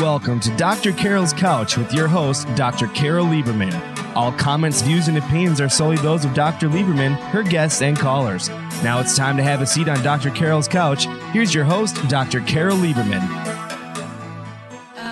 [0.00, 0.92] Welcome to Dr.
[0.92, 2.86] Carol's Couch with your host, Dr.
[2.88, 3.72] Carol Lieberman.
[4.14, 6.68] All comments, views, and opinions are solely those of Dr.
[6.68, 8.50] Lieberman, her guests, and callers.
[8.82, 10.30] Now it's time to have a seat on Dr.
[10.30, 11.06] Carol's Couch.
[11.32, 12.42] Here's your host, Dr.
[12.42, 13.22] Carol Lieberman.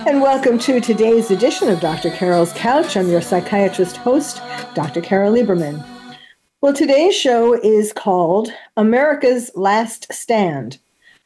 [0.05, 2.11] And welcome to today's edition of Dr.
[2.11, 2.95] Carol's Couch.
[2.95, 4.39] I'm your psychiatrist host,
[4.75, 5.01] Dr.
[5.01, 5.83] Carol Lieberman.
[6.61, 10.77] Well, today's show is called America's Last Stand.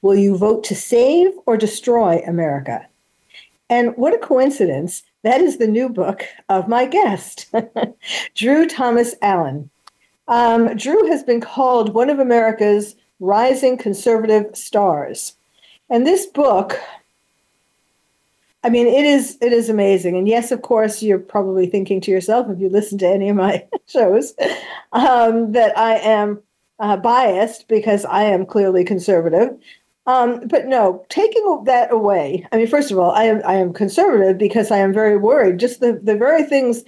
[0.02, 2.89] Will you vote to save or destroy America?
[3.70, 5.04] And what a coincidence.
[5.24, 7.54] That is the new book of my guest,
[8.36, 9.70] Drew Thomas Allen.
[10.28, 15.36] Um, Drew has been called one of America's rising conservative stars.
[15.90, 16.80] And this book,
[18.64, 20.18] I mean, it is it is amazing.
[20.18, 23.36] And yes, of course, you're probably thinking to yourself, if you listen to any of
[23.36, 24.34] my shows,
[24.94, 26.42] um, that I am
[26.80, 29.58] uh, biased because I am clearly conservative.
[30.10, 32.44] Um, but no, taking that away.
[32.52, 35.60] I mean, first of all, I am I am conservative because I am very worried.
[35.60, 36.84] Just the the very things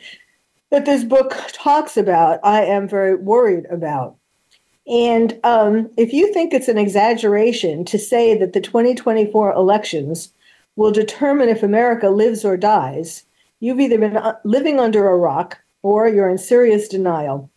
[0.72, 4.16] that this book talks about, I am very worried about.
[4.88, 10.33] And um, if you think it's an exaggeration to say that the 2024 elections
[10.75, 13.25] will determine if America lives or dies,
[13.59, 17.52] you've either been uh, living under a rock or you're in serious denial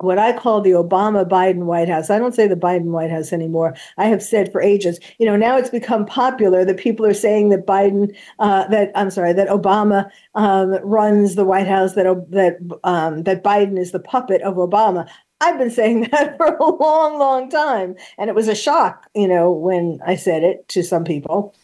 [0.00, 2.08] what I call the Obama Biden White House.
[2.08, 3.74] I don't say the Biden White House anymore.
[3.96, 7.48] I have said for ages, you know, now it's become popular that people are saying
[7.48, 12.58] that Biden, uh, that I'm sorry, that Obama um, runs the White House, that that
[12.84, 15.08] um, that Biden is the puppet of Obama.
[15.40, 19.26] I've been saying that for a long, long time, and it was a shock, you
[19.26, 21.54] know, when I said it to some people.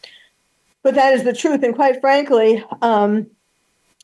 [0.83, 3.27] But that is the truth, and quite frankly, um,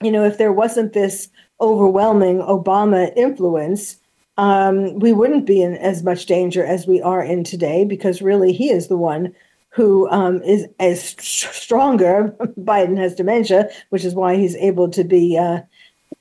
[0.02, 1.30] you know, if there wasn't this
[1.60, 3.98] overwhelming Obama influence,
[4.38, 8.54] um, we wouldn't be in as much danger as we are in today because really
[8.54, 9.34] he is the one
[9.70, 12.36] who um, is as stronger.
[12.60, 15.62] Biden has dementia, which is why he's able to be uh,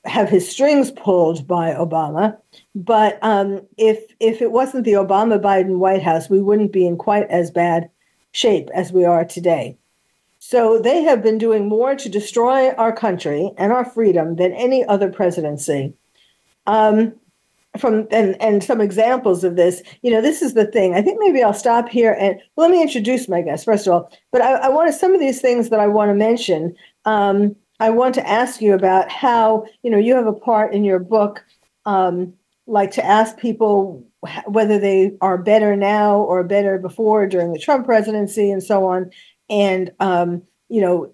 [0.05, 2.37] have his strings pulled by Obama.
[2.75, 6.97] But um, if if it wasn't the Obama Biden White House, we wouldn't be in
[6.97, 7.91] quite as bad
[8.33, 9.77] shape as we are today.
[10.39, 14.85] So they have been doing more to destroy our country and our freedom than any
[14.85, 15.93] other presidency.
[16.67, 17.15] Um,
[17.79, 20.95] from and and some examples of this you know this is the thing.
[20.95, 23.93] I think maybe i'll stop here and well, let me introduce my guest first of
[23.93, 24.13] all.
[24.33, 27.55] But i, I want to some of these things that i want to mention um,
[27.79, 30.99] i want to ask you about how you know you have a part in your
[30.99, 31.45] book
[31.87, 32.35] um,
[32.67, 34.05] like to ask people
[34.47, 39.11] whether they are better now or better before during the trump presidency and so on.
[39.49, 41.13] And um, you know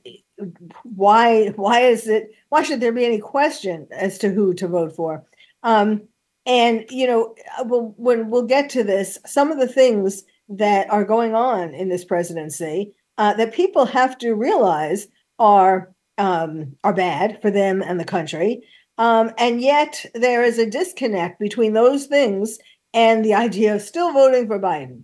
[0.82, 4.94] why why is it why should there be any question as to who to vote
[4.94, 5.24] for?
[5.62, 6.02] Um,
[6.46, 10.88] and you know, uh, we'll, when we'll get to this, some of the things that
[10.90, 15.08] are going on in this presidency uh, that people have to realize
[15.38, 18.62] are um, are bad for them and the country.
[18.98, 22.58] Um, and yet there is a disconnect between those things
[22.94, 25.02] and the idea of still voting for Biden.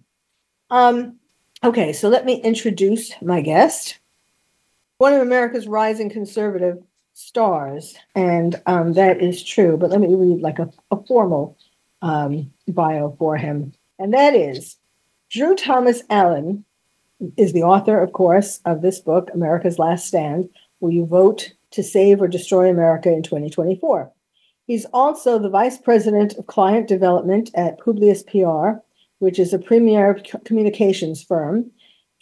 [0.71, 1.19] Um,
[1.63, 3.99] okay, so let me introduce my guest,
[4.97, 6.83] one of America's rising conservative
[7.15, 9.77] stars, and um, that is true.
[9.77, 11.57] But let me read like a, a formal
[12.01, 14.77] um, bio for him, and that is
[15.31, 16.65] Drew Thomas Allen
[17.37, 20.49] is the author, of course, of this book, America's Last Stand.
[20.81, 24.13] Will you vote to save or destroy America in 2024?
[24.67, 28.81] He's also the vice president of client development at Publius PR,
[29.19, 31.71] which is a premier communications firm.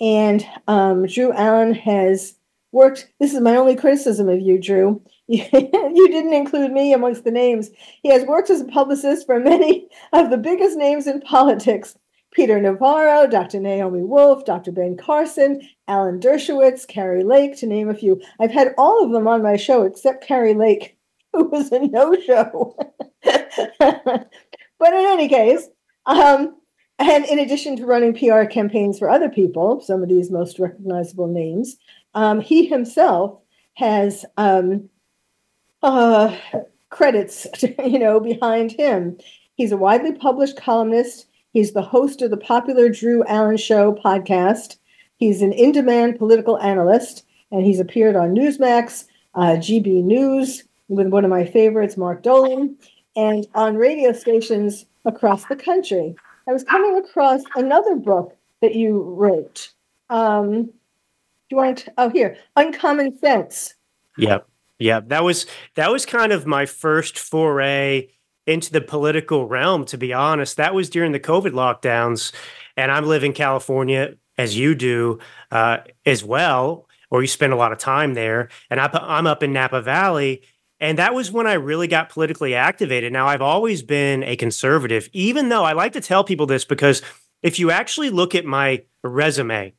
[0.01, 2.35] And um, Drew Allen has
[2.73, 3.13] worked.
[3.19, 5.03] This is my only criticism of you, Drew.
[5.27, 7.71] you didn't include me amongst the names.
[8.03, 11.97] He has worked as a publicist for many of the biggest names in politics
[12.33, 13.59] Peter Navarro, Dr.
[13.61, 14.71] Naomi Wolf, Dr.
[14.71, 18.21] Ben Carson, Alan Dershowitz, Kari Lake, to name a few.
[18.39, 20.97] I've had all of them on my show except Kari Lake,
[21.33, 22.77] who was a no show.
[23.25, 24.29] but
[24.81, 25.69] in any case,
[26.07, 26.57] um,
[26.99, 31.29] and in addition to running PR campaigns for other people, some of these most recognizable
[31.29, 31.77] names,
[32.15, 33.39] um, he himself
[33.75, 34.89] has um,
[35.83, 36.37] uh,
[36.91, 37.47] credits,
[37.85, 39.19] you know, behind him.
[39.55, 41.27] He's a widely published columnist.
[41.53, 44.77] He's the host of the popular Drew Allen Show podcast.
[45.17, 51.25] He's an in-demand political analyst, and he's appeared on Newsmax, uh, GB News, with one
[51.25, 52.77] of my favorites, Mark Dolan,
[53.17, 56.15] and on radio stations across the country.
[56.49, 59.73] I was coming across another book that you wrote.
[60.09, 60.71] Um,
[61.51, 63.75] you want to, oh here uncommon sense
[64.17, 64.49] yep
[64.79, 68.09] yep that was that was kind of my first foray
[68.47, 72.33] into the political realm to be honest that was during the covid lockdowns
[72.77, 75.19] and i live in california as you do
[75.51, 78.49] uh, as well or you spend a lot of time there.
[78.71, 80.43] And I, I'm up in Napa Valley.
[80.79, 83.13] And that was when I really got politically activated.
[83.13, 87.03] Now, I've always been a conservative, even though I like to tell people this because
[87.43, 89.75] if you actually look at my resume,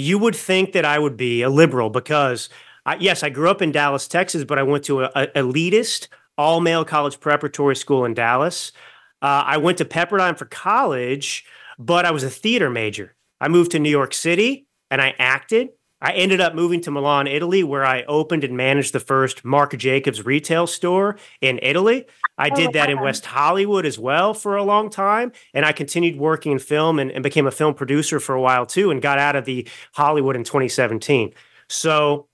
[0.00, 2.48] you would think that I would be a liberal because,
[2.86, 6.08] I, yes, I grew up in Dallas, Texas, but I went to a, a elitist
[6.40, 8.72] all male college preparatory school in Dallas.
[9.20, 11.44] Uh, I went to Pepperdine for college,
[11.78, 13.14] but I was a theater major.
[13.40, 15.68] I moved to New York City and I acted.
[16.02, 19.76] I ended up moving to Milan, Italy, where I opened and managed the first Marc
[19.76, 22.06] Jacobs retail store in Italy.
[22.38, 25.32] I oh, did that in West Hollywood as well for a long time.
[25.52, 28.64] And I continued working in film and, and became a film producer for a while
[28.64, 31.34] too, and got out of the Hollywood in 2017.
[31.68, 32.28] So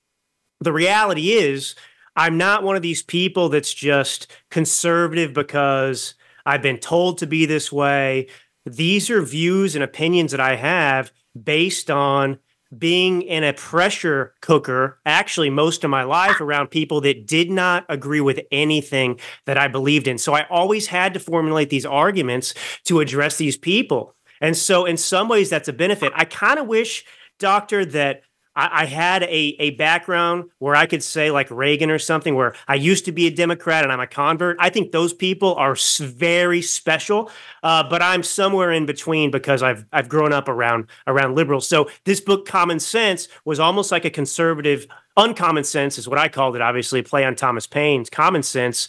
[0.60, 1.74] the reality is,
[2.14, 6.14] I'm not one of these people that's just conservative because
[6.46, 8.28] I've been told to be this way.
[8.64, 12.38] These are views and opinions that I have based on
[12.76, 17.84] being in a pressure cooker actually most of my life around people that did not
[17.88, 20.18] agree with anything that I believed in.
[20.18, 22.54] So I always had to formulate these arguments
[22.84, 24.14] to address these people.
[24.40, 26.12] And so in some ways that's a benefit.
[26.16, 27.04] I kind of wish
[27.38, 28.22] doctor that
[28.56, 32.54] I, I, had a, a background where I could say, like Reagan or something, where
[32.66, 34.56] I used to be a Democrat and I'm a convert.
[34.58, 37.30] I think those people are very special,
[37.62, 41.68] uh, but I'm somewhere in between because I've I've grown up around around liberals.
[41.68, 44.86] So this book, Common Sense, was almost like a conservative.
[45.18, 46.62] Uncommon sense is what I called it.
[46.62, 48.86] Obviously, play on Thomas Paine's Common Sense,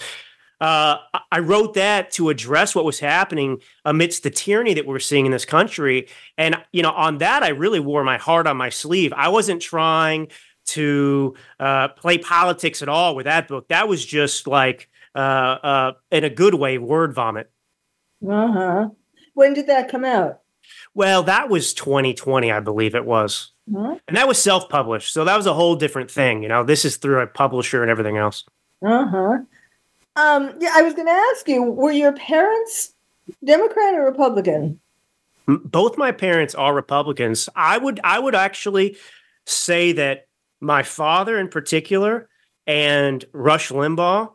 [0.59, 0.97] uh,
[1.31, 5.31] I wrote that to address what was happening amidst the tyranny that we're seeing in
[5.31, 6.07] this country.
[6.37, 9.13] And, you know, on that, I really wore my heart on my sleeve.
[9.15, 10.29] I wasn't trying
[10.67, 13.67] to uh, play politics at all with that book.
[13.67, 17.51] That was just like, uh, uh in a good way, word vomit.
[18.27, 18.89] Uh huh.
[19.33, 20.41] When did that come out?
[20.93, 23.51] Well, that was 2020, I believe it was.
[23.73, 23.97] Uh-huh.
[24.07, 25.13] And that was self published.
[25.13, 26.41] So that was a whole different thing.
[26.41, 28.45] You know, this is through a publisher and everything else.
[28.83, 29.37] Uh huh.
[30.17, 32.93] Um, yeah, I was going to ask you: Were your parents
[33.43, 34.79] Democrat or Republican?
[35.47, 37.47] Both my parents are Republicans.
[37.55, 38.97] I would I would actually
[39.45, 40.27] say that
[40.59, 42.27] my father, in particular,
[42.65, 44.33] and Rush Limbaugh,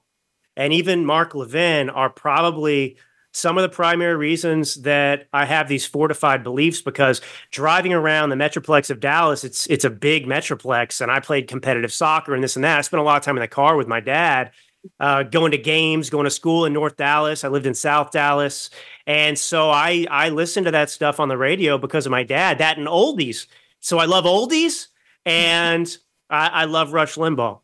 [0.57, 2.97] and even Mark Levin are probably
[3.33, 7.21] some of the primary reasons that I have these fortified beliefs because
[7.51, 11.93] driving around the metroplex of Dallas, it's it's a big metroplex, and I played competitive
[11.93, 12.79] soccer and this and that.
[12.79, 14.53] I spent a lot of time in the car with my dad,
[15.01, 17.45] uh, going to games, going to school in North Dallas.
[17.45, 18.71] I lived in South Dallas,
[19.07, 22.59] and so I I listened to that stuff on the radio because of my dad.
[22.59, 23.47] That and oldies.
[23.81, 24.89] So I love oldies,
[25.25, 25.97] and
[26.31, 27.61] I, I love Rush Limbaugh.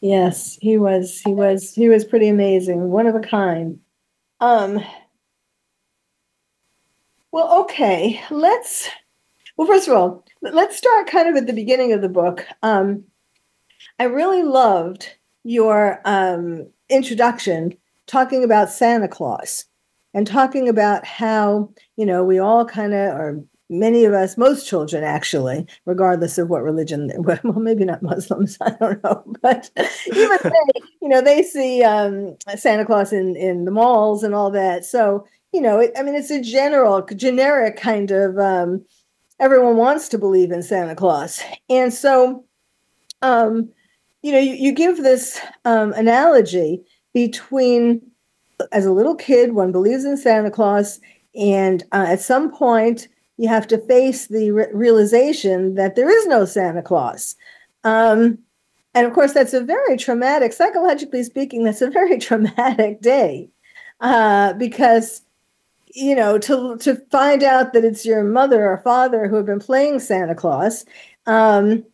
[0.00, 1.20] Yes, he was.
[1.20, 1.74] He was.
[1.74, 2.90] He was pretty amazing.
[2.90, 3.78] One of a kind.
[4.40, 4.84] Um.
[7.30, 8.20] Well, okay.
[8.30, 8.88] Let's.
[9.56, 12.46] Well, first of all, let's start kind of at the beginning of the book.
[12.62, 13.04] Um,
[13.98, 19.64] I really loved your um, introduction talking about Santa Claus
[20.14, 24.68] and talking about how, you know, we all kind of, or many of us, most
[24.68, 29.70] children actually, regardless of what religion, well, maybe not Muslims, I don't know, but
[30.06, 34.50] even they, you know, they see um, Santa Claus in, in the malls and all
[34.50, 34.84] that.
[34.84, 38.84] So, you know, it, I mean, it's a general, generic kind of, um,
[39.40, 41.40] everyone wants to believe in Santa Claus.
[41.68, 42.44] And so,
[43.22, 43.70] um,
[44.22, 48.00] you know, you, you give this um, analogy between
[48.70, 51.00] as a little kid, one believes in Santa Claus,
[51.34, 56.26] and uh, at some point, you have to face the re- realization that there is
[56.26, 57.34] no Santa Claus.
[57.82, 58.38] Um,
[58.94, 63.48] and of course, that's a very traumatic, psychologically speaking, that's a very traumatic day
[64.00, 65.22] uh, because
[65.94, 69.60] you know to to find out that it's your mother or father who have been
[69.60, 70.84] playing Santa Claus
[71.26, 71.84] um,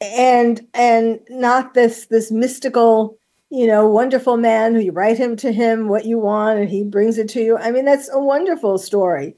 [0.00, 3.18] and and not this this mystical
[3.50, 6.84] you know wonderful man who you write him to him what you want and he
[6.84, 7.56] brings it to you.
[7.56, 9.36] I mean that's a wonderful story.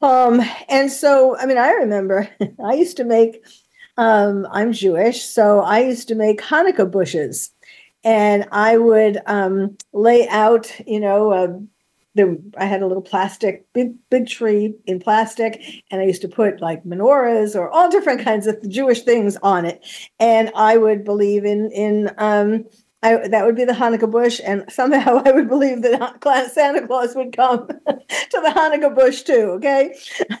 [0.00, 2.28] Um and so i mean i remember
[2.64, 3.44] i used to make
[3.98, 7.50] um i'm jewish so i used to make hanukkah bushes.
[8.04, 11.62] And i would um lay out you know a
[12.18, 16.60] I had a little plastic big big tree in plastic and I used to put
[16.60, 19.84] like menorahs or all different kinds of Jewish things on it
[20.20, 22.66] and I would believe in in um
[23.04, 27.14] I, that would be the Hanukkah bush, and somehow I would believe that Santa Claus
[27.16, 29.58] would come to the Hanukkah bush too.
[29.58, 29.94] Okay,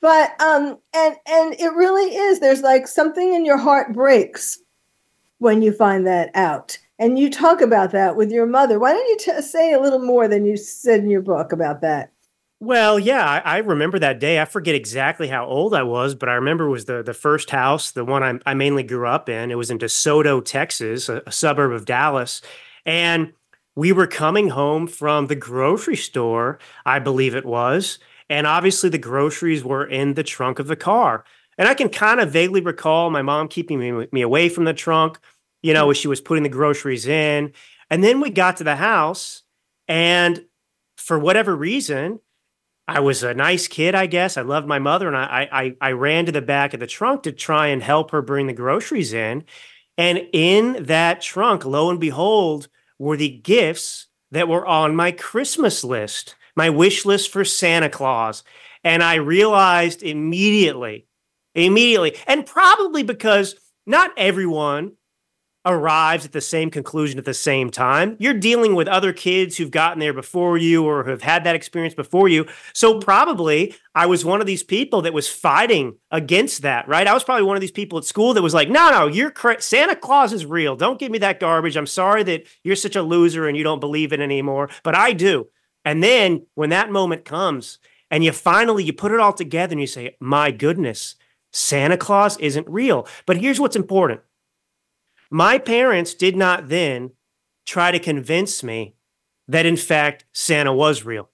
[0.00, 2.38] but um, and and it really is.
[2.38, 4.58] There's like something in your heart breaks
[5.38, 8.78] when you find that out, and you talk about that with your mother.
[8.78, 11.80] Why don't you t- say a little more than you said in your book about
[11.82, 12.12] that?
[12.58, 14.40] Well, yeah, I, I, remember that day.
[14.40, 17.50] I forget exactly how old I was, but I remember it was the the first
[17.50, 19.50] house, the one I, I mainly grew up in.
[19.50, 22.40] It was in DeSoto, Texas, a, a suburb of Dallas,
[22.86, 23.34] and
[23.74, 27.98] we were coming home from the grocery store, I believe it was,
[28.30, 31.24] and obviously the groceries were in the trunk of the car.
[31.58, 34.74] And I can kind of vaguely recall my mom keeping me, me away from the
[34.74, 35.18] trunk,
[35.62, 35.90] you know, mm-hmm.
[35.92, 37.52] as she was putting the groceries in.
[37.90, 39.42] And then we got to the house,
[39.88, 40.44] and
[40.96, 42.20] for whatever reason,
[42.88, 44.36] I was a nice kid, I guess.
[44.36, 47.24] I loved my mother, and I, I I ran to the back of the trunk
[47.24, 49.44] to try and help her bring the groceries in.
[49.98, 55.84] And in that trunk, lo and behold, were the gifts that were on my Christmas
[55.84, 58.44] list, my wish list for Santa Claus.
[58.84, 61.06] And I realized immediately,
[61.54, 64.92] immediately, and probably because not everyone
[65.66, 68.16] arrives at the same conclusion at the same time.
[68.20, 71.94] You're dealing with other kids who've gotten there before you or have had that experience
[71.94, 72.46] before you.
[72.72, 77.06] So probably I was one of these people that was fighting against that, right?
[77.06, 79.32] I was probably one of these people at school that was like, "No, no, you're
[79.32, 80.76] cra- Santa Claus is real.
[80.76, 81.76] Don't give me that garbage.
[81.76, 85.12] I'm sorry that you're such a loser and you don't believe it anymore, but I
[85.12, 85.48] do."
[85.84, 89.80] And then when that moment comes and you finally you put it all together and
[89.80, 91.16] you say, "My goodness,
[91.52, 94.20] Santa Claus isn't real." But here's what's important
[95.30, 97.12] my parents did not then
[97.64, 98.94] try to convince me
[99.48, 101.30] that, in fact, Santa was real.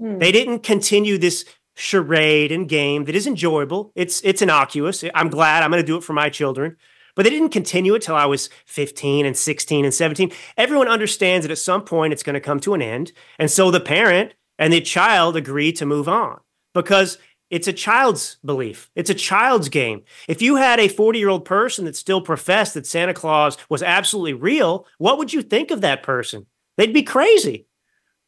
[0.00, 0.20] Mm.
[0.20, 3.92] They didn't continue this charade and game that is enjoyable.
[3.94, 5.04] It's it's innocuous.
[5.14, 6.76] I'm glad I'm going to do it for my children.
[7.14, 10.30] But they didn't continue it till I was 15 and 16 and 17.
[10.58, 13.12] Everyone understands that at some point it's going to come to an end.
[13.38, 16.40] And so the parent and the child agree to move on
[16.74, 17.16] because
[17.50, 18.90] it's a child's belief.
[18.94, 20.02] It's a child's game.
[20.28, 23.82] If you had a 40 year old person that still professed that Santa Claus was
[23.82, 26.46] absolutely real, what would you think of that person?
[26.76, 27.66] They'd be crazy.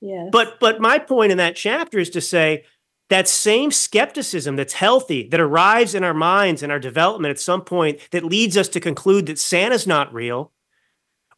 [0.01, 0.29] Yes.
[0.31, 2.65] But but my point in that chapter is to say
[3.11, 7.63] that same skepticism that's healthy that arrives in our minds and our development at some
[7.63, 10.53] point that leads us to conclude that Santa's not real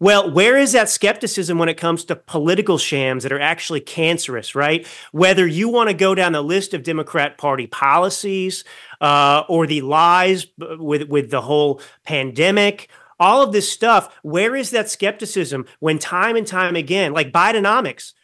[0.00, 4.54] well, where is that skepticism when it comes to political shams that are actually cancerous,
[4.54, 4.86] right?
[5.12, 8.64] Whether you want to go down the list of Democrat Party policies
[9.02, 12.88] uh, or the lies with, with the whole pandemic,
[13.18, 18.14] all of this stuff, where is that skepticism when time and time again, like Bidenomics,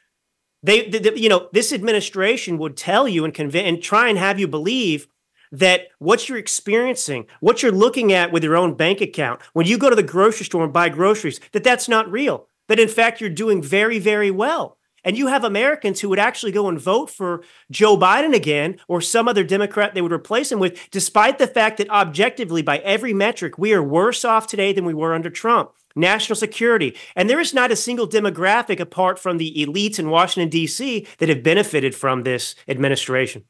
[0.62, 4.40] they, they, you know, this administration would tell you and convince and try and have
[4.40, 5.06] you believe
[5.52, 9.78] that what you're experiencing, what you're looking at with your own bank account, when you
[9.78, 12.48] go to the grocery store and buy groceries, that that's not real.
[12.68, 14.76] That in fact you're doing very, very well.
[15.06, 19.00] And you have Americans who would actually go and vote for Joe Biden again or
[19.00, 23.14] some other Democrat they would replace him with, despite the fact that objectively, by every
[23.14, 25.70] metric, we are worse off today than we were under Trump.
[25.94, 26.96] National security.
[27.14, 31.28] And there is not a single demographic apart from the elites in Washington, D.C., that
[31.28, 33.44] have benefited from this administration.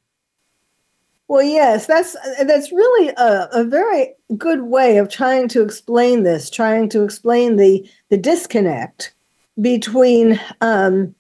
[1.28, 6.48] Well, yes, that's that's really a, a very good way of trying to explain this,
[6.48, 9.12] trying to explain the the disconnect
[9.60, 11.14] between um,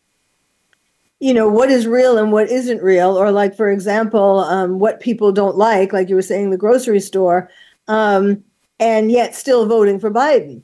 [1.18, 5.00] you know what is real and what isn't real, or like for example, um, what
[5.00, 7.50] people don't like, like you were saying, the grocery store,
[7.88, 8.44] um,
[8.78, 10.62] and yet still voting for Biden.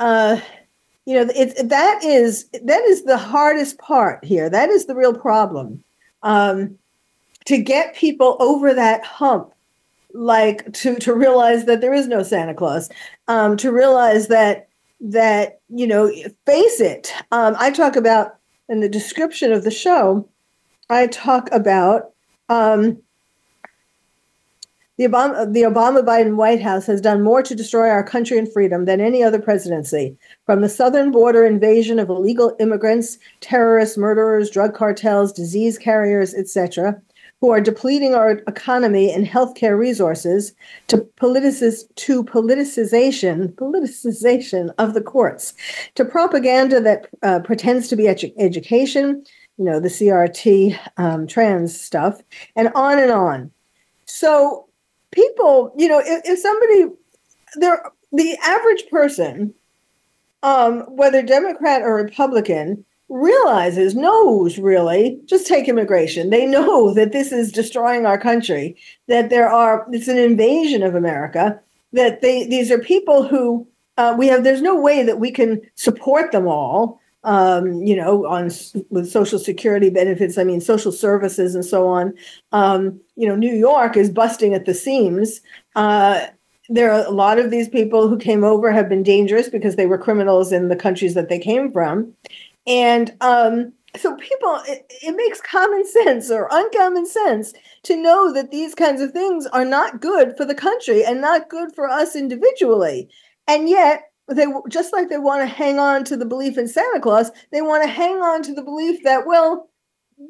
[0.00, 0.40] Uh,
[1.06, 4.50] you know, it's that is that is the hardest part here.
[4.50, 5.84] That is the real problem.
[6.24, 6.76] Um,
[7.46, 9.52] to get people over that hump
[10.12, 12.90] like to to realize that there is no santa claus
[13.28, 14.68] um, to realize that
[15.00, 16.10] that you know
[16.46, 18.36] face it um, i talk about
[18.68, 20.28] in the description of the show
[20.88, 22.12] i talk about
[22.48, 23.00] um,
[25.00, 28.52] the Obama, the Obama Biden White House has done more to destroy our country and
[28.52, 30.14] freedom than any other presidency.
[30.44, 37.00] From the southern border invasion of illegal immigrants, terrorists, murderers, drug cartels, disease carriers, etc.,
[37.40, 40.52] who are depleting our economy and healthcare resources
[40.88, 45.54] to politicis- to politicization politicization of the courts,
[45.94, 49.24] to propaganda that uh, pretends to be edu- education,
[49.56, 52.20] you know, the CRT um, trans stuff,
[52.56, 53.50] and on and on.
[54.04, 54.68] So
[55.10, 56.86] people, you know, if, if somebody
[57.56, 57.82] there,
[58.12, 59.54] the average person,
[60.42, 66.30] um, whether Democrat or Republican, realizes, knows really, just take immigration.
[66.30, 68.76] They know that this is destroying our country,
[69.08, 71.60] that there are, it's an invasion of America,
[71.92, 73.66] that they, these are people who
[73.98, 76.98] uh, we have, there's no way that we can support them all.
[77.22, 78.50] Um, you know, on
[78.88, 82.14] with social security benefits, I mean, social services and so on.
[82.52, 85.42] Um, you know, New York is busting at the seams.
[85.76, 86.28] Uh,
[86.70, 89.84] there are a lot of these people who came over have been dangerous because they
[89.84, 92.14] were criminals in the countries that they came from
[92.70, 98.52] and um, so people it, it, makes common sense or uncommon sense to know that
[98.52, 102.14] these kinds of things are not good for the country and not good for us
[102.14, 103.08] individually.
[103.48, 107.00] And yet they just like they want to hang on to the belief in santa
[107.00, 109.68] claus they want to hang on to the belief that well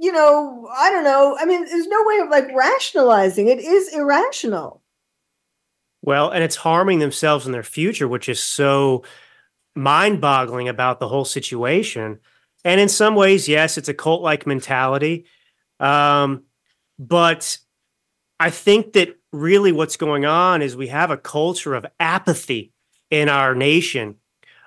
[0.00, 3.94] you know i don't know i mean there's no way of like rationalizing it is
[3.94, 4.82] irrational.
[6.02, 9.04] Well and it's harming themselves in their future which is so
[9.75, 12.20] mind-boggling about the whole situation
[12.64, 15.26] and in some ways, yes, it's a cult like mentality.
[15.79, 16.45] Um,
[16.99, 17.59] but
[18.38, 22.73] I think that really what's going on is we have a culture of apathy
[23.11, 24.17] in our nation.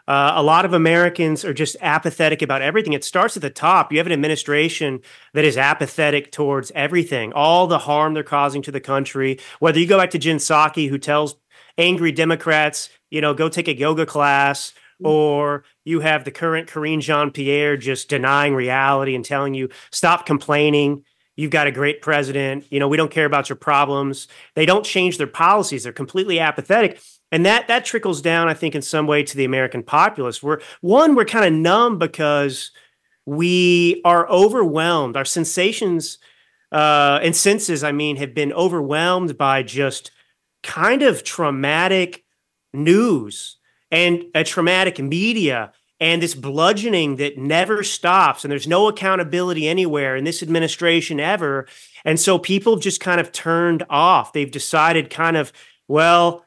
[0.05, 2.91] Uh, a lot of Americans are just apathetic about everything.
[2.91, 3.91] It starts at the top.
[3.91, 4.99] You have an administration
[5.33, 9.39] that is apathetic towards everything, all the harm they're causing to the country.
[9.59, 11.35] Whether you go back to Jen Psaki, who tells
[11.77, 14.73] angry Democrats, you know, go take a yoga class,
[15.03, 20.25] or you have the current Karine Jean Pierre just denying reality and telling you, stop
[20.25, 21.03] complaining.
[21.35, 22.65] You've got a great president.
[22.71, 24.27] You know, we don't care about your problems.
[24.55, 25.83] They don't change their policies.
[25.83, 27.01] They're completely apathetic.
[27.31, 30.43] And that that trickles down, I think, in some way to the American populace.
[30.43, 32.71] We're one, we're kind of numb because
[33.25, 35.17] we are overwhelmed.
[35.17, 36.19] Our sensations
[36.71, 40.11] uh, and senses, I mean, have been overwhelmed by just
[40.61, 42.23] kind of traumatic
[42.73, 43.57] news
[43.93, 50.15] and a traumatic media and this bludgeoning that never stops and there's no accountability anywhere
[50.15, 51.67] in this administration ever.
[52.03, 54.33] And so people just kind of turned off.
[54.33, 55.53] They've decided kind of
[55.87, 56.43] well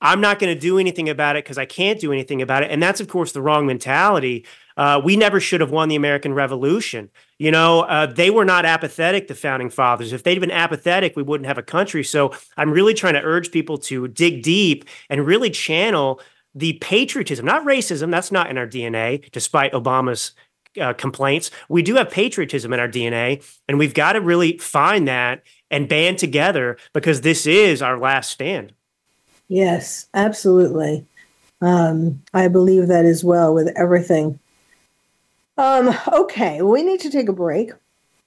[0.00, 2.70] i'm not going to do anything about it because i can't do anything about it.
[2.70, 4.44] And that's of course the wrong mentality.
[4.76, 7.08] Uh, we never should have won the american revolution.
[7.38, 10.12] You know uh, they were not apathetic the founding fathers.
[10.12, 12.04] If they'd been apathetic we wouldn't have a country.
[12.04, 16.20] So i'm really trying to urge people to dig deep and really channel
[16.54, 20.32] the patriotism, not racism, that's not in our DNA, despite Obama's
[20.80, 21.50] uh, complaints.
[21.68, 25.88] We do have patriotism in our DNA, and we've got to really find that and
[25.88, 28.72] band together because this is our last stand.
[29.48, 31.06] Yes, absolutely.
[31.60, 34.38] Um, I believe that as well with everything.
[35.56, 37.70] Um, okay, we need to take a break.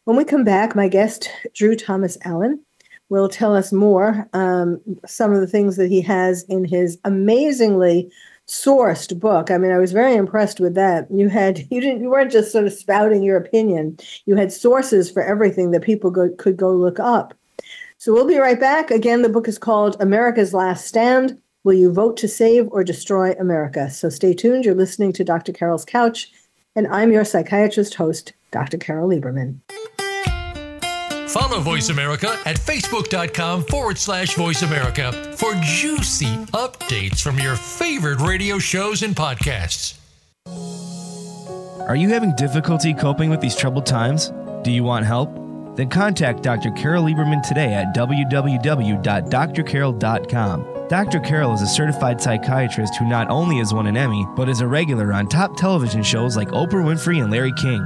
[0.06, 2.62] When we come back, my guest, Drew Thomas Allen,
[3.10, 8.12] will tell us more um, some of the things that he has in his amazingly
[8.48, 9.52] sourced book.
[9.52, 11.08] I mean, I was very impressed with that.
[11.12, 13.98] You had you didn't you weren't just sort of spouting your opinion.
[14.26, 17.34] You had sources for everything that people go, could go look up.
[17.98, 18.91] So we'll be right back.
[18.91, 21.41] Again, the book is called America's Last Stand.
[21.63, 23.89] Will you vote to save or destroy America?
[23.89, 24.65] So stay tuned.
[24.65, 25.52] You're listening to Dr.
[25.52, 26.32] Carol's Couch,
[26.76, 28.78] and I'm your psychiatrist host, Dr.
[28.78, 29.60] Carol Lieberman.
[31.28, 38.20] Follow Voice America at facebook.com forward slash voice America for juicy updates from your favorite
[38.20, 39.96] radio shows and podcasts.
[41.88, 44.32] Are you having difficulty coping with these troubled times?
[44.63, 45.30] Do you want help?
[45.78, 46.72] Then contact Dr.
[46.72, 50.88] Carol Lieberman today at www.drcarol.com.
[50.90, 51.20] Dr.
[51.20, 54.68] Carol is a certified psychiatrist who not only has won an Emmy, but is a
[54.68, 57.86] regular on top television shows like Oprah Winfrey and Larry King.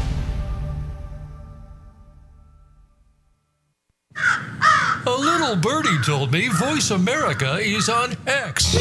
[5.51, 8.73] Little birdie told me Voice America is on X.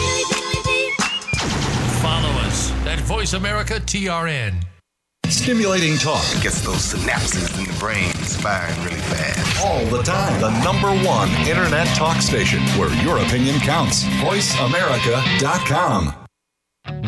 [2.00, 4.62] Follow us at Voice America TRN.
[5.26, 9.64] Stimulating talk gets those synapses in the brain firing really fast.
[9.64, 10.40] All the time.
[10.40, 14.04] The number one internet talk station where your opinion counts.
[14.04, 16.14] VoiceAmerica.com.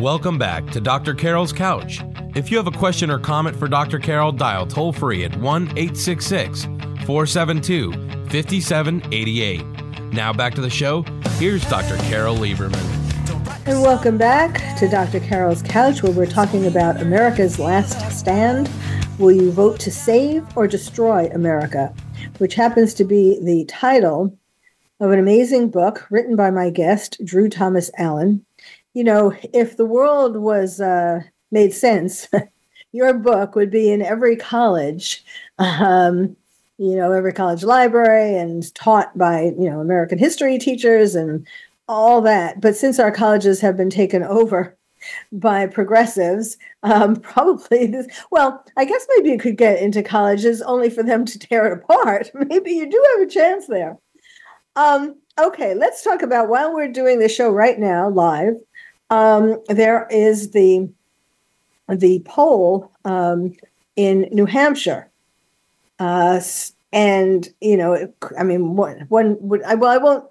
[0.00, 1.14] Welcome back to Dr.
[1.14, 2.02] Carol's Couch.
[2.34, 4.00] If you have a question or comment for Dr.
[4.00, 6.64] Carol, dial toll free at 1 866
[7.06, 9.62] 472 5788.
[10.14, 11.02] Now back to the show.
[11.36, 11.98] Here's Dr.
[12.04, 12.82] Carol Lieberman.
[13.66, 15.20] And welcome back to Dr.
[15.20, 18.70] Carol's Couch, where we're talking about America's Last Stand.
[19.18, 21.94] Will you vote to save or destroy America?
[22.38, 24.34] Which happens to be the title
[24.98, 28.46] of an amazing book written by my guest, Drew Thomas Allen.
[28.94, 32.28] You know, if the world was uh, made sense,
[32.92, 35.22] your book would be in every college,
[35.58, 36.34] um,
[36.82, 41.46] you know, every college library and taught by, you know, American history teachers and
[41.88, 42.60] all that.
[42.60, 44.76] But since our colleges have been taken over
[45.30, 50.90] by progressives, um, probably this, well, I guess maybe you could get into colleges only
[50.90, 52.30] for them to tear it apart.
[52.48, 53.96] Maybe you do have a chance there.
[54.74, 58.54] Um, okay, let's talk about while we're doing the show right now live.
[59.10, 60.88] Um, there is the
[61.88, 63.52] the poll um,
[63.96, 65.10] in New Hampshire,
[65.98, 66.40] uh,
[66.92, 70.30] and you know, I mean, one one would I, well, I won't.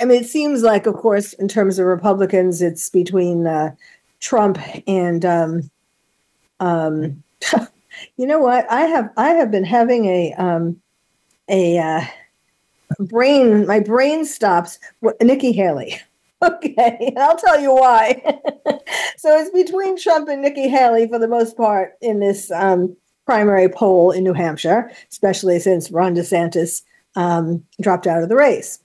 [0.00, 3.74] I mean, it seems like, of course, in terms of Republicans, it's between uh,
[4.20, 5.24] Trump and.
[5.24, 5.70] Um,
[6.60, 7.22] um,
[8.16, 8.70] you know what?
[8.70, 10.80] I have I have been having a um,
[11.48, 12.04] a uh,
[12.98, 13.66] brain.
[13.66, 14.78] My brain stops.
[15.20, 16.00] Nikki Haley.
[16.42, 18.20] Okay, I'll tell you why.
[19.16, 22.94] so it's between Trump and Nikki Haley for the most part in this um,
[23.26, 26.82] primary poll in New Hampshire, especially since Ron DeSantis
[27.16, 28.80] um, dropped out of the race.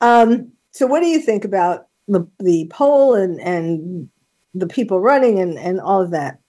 [0.00, 4.08] Um, so, what do you think about the, the poll and, and
[4.54, 6.40] the people running and, and all of that?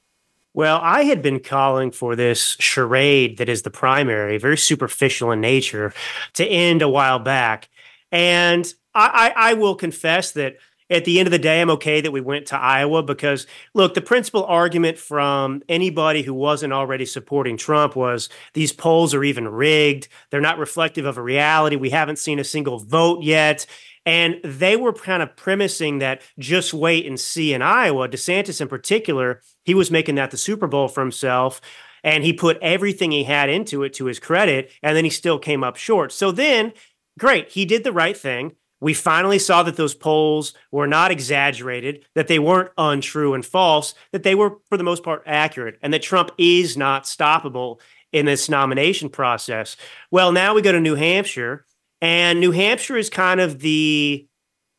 [0.53, 5.39] Well, I had been calling for this charade that is the primary, very superficial in
[5.39, 5.93] nature,
[6.33, 7.69] to end a while back.
[8.11, 10.57] And I, I, I will confess that
[10.89, 13.93] at the end of the day, I'm okay that we went to Iowa because, look,
[13.93, 19.47] the principal argument from anybody who wasn't already supporting Trump was these polls are even
[19.49, 20.07] rigged.
[20.29, 21.75] They're not reflective of a reality.
[21.75, 23.65] We haven't seen a single vote yet.
[24.05, 28.07] And they were kind of premising that just wait and see in Iowa.
[28.07, 31.59] DeSantis, in particular, he was making that the Super Bowl for himself.
[32.01, 34.71] And he put everything he had into it to his credit.
[34.81, 36.13] And then he still came up short.
[36.13, 36.71] So then,
[37.19, 42.05] great, he did the right thing we finally saw that those polls were not exaggerated,
[42.13, 45.93] that they weren't untrue and false, that they were, for the most part, accurate, and
[45.93, 47.79] that Trump is not stoppable
[48.11, 49.77] in this nomination process.
[50.11, 51.65] Well, now we go to New Hampshire,
[52.01, 54.27] and New Hampshire is kind of the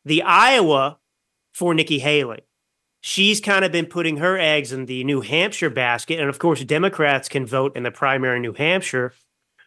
[0.05, 0.97] the Iowa
[1.53, 2.41] for Nikki Haley.
[3.01, 6.63] She's kind of been putting her eggs in the New Hampshire basket, and of course,
[6.63, 9.13] Democrats can vote in the primary in New Hampshire.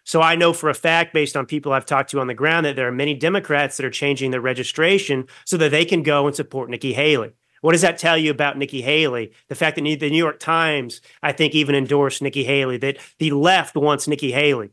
[0.04, 2.66] So I know for a fact, based on people I've talked to on the ground,
[2.66, 6.26] that there are many Democrats that are changing their registration so that they can go
[6.26, 7.32] and support Nikki Haley.
[7.60, 9.32] What does that tell you about Nikki Haley?
[9.48, 13.30] The fact that the New York Times, I think, even endorsed Nikki Haley, that the
[13.30, 14.70] left wants Nikki Haley.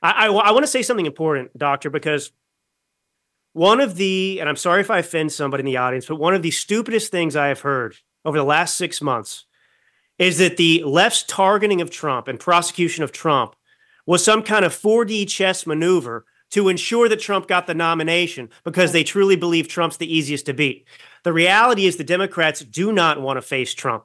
[0.00, 2.30] I, I, I want to say something important, Doctor, because
[3.54, 6.34] one of the, and I'm sorry if I offend somebody in the audience, but one
[6.34, 9.46] of the stupidest things I have heard over the last six months
[10.16, 13.56] is that the left's targeting of Trump and prosecution of Trump
[14.08, 18.92] was some kind of 4D chess maneuver to ensure that Trump got the nomination because
[18.92, 20.86] they truly believe Trump's the easiest to beat.
[21.24, 24.04] The reality is the Democrats do not want to face Trump.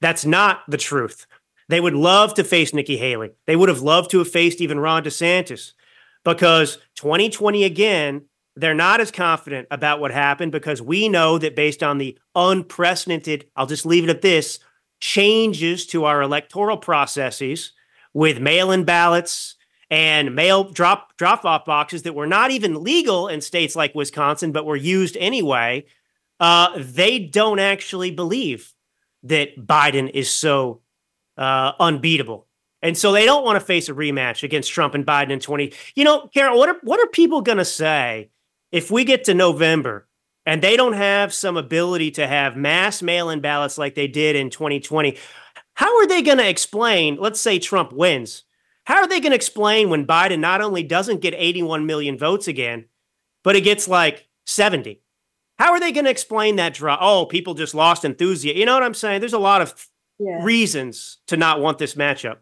[0.00, 1.28] That's not the truth.
[1.68, 3.34] They would love to face Nikki Haley.
[3.46, 5.74] They would have loved to have faced even Ron DeSantis
[6.24, 8.24] because 2020 again,
[8.56, 13.46] they're not as confident about what happened because we know that based on the unprecedented,
[13.54, 14.58] I'll just leave it at this,
[14.98, 17.70] changes to our electoral processes
[18.16, 19.56] with mail-in ballots
[19.90, 24.52] and mail drop drop off boxes that were not even legal in states like Wisconsin,
[24.52, 25.84] but were used anyway.
[26.40, 28.72] Uh, they don't actually believe
[29.24, 30.80] that Biden is so
[31.36, 32.46] uh, unbeatable.
[32.80, 35.74] And so they don't want to face a rematch against Trump and Biden in 20.
[35.94, 38.30] You know, Carol, what are what are people going to say
[38.72, 40.08] if we get to November
[40.46, 44.48] and they don't have some ability to have mass mail-in ballots like they did in
[44.48, 45.18] 2020?
[45.76, 48.44] How are they going to explain, let's say Trump wins,
[48.84, 52.48] how are they going to explain when Biden not only doesn't get 81 million votes
[52.48, 52.86] again,
[53.42, 55.02] but it gets like 70?
[55.58, 56.96] How are they going to explain that draw?
[56.98, 58.58] Oh, people just lost enthusiasm.
[58.58, 59.20] You know what I'm saying?
[59.20, 60.42] There's a lot of yeah.
[60.42, 62.38] reasons to not want this matchup.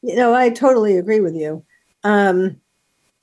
[0.00, 1.62] You know, I totally agree with you.
[2.04, 2.58] Um,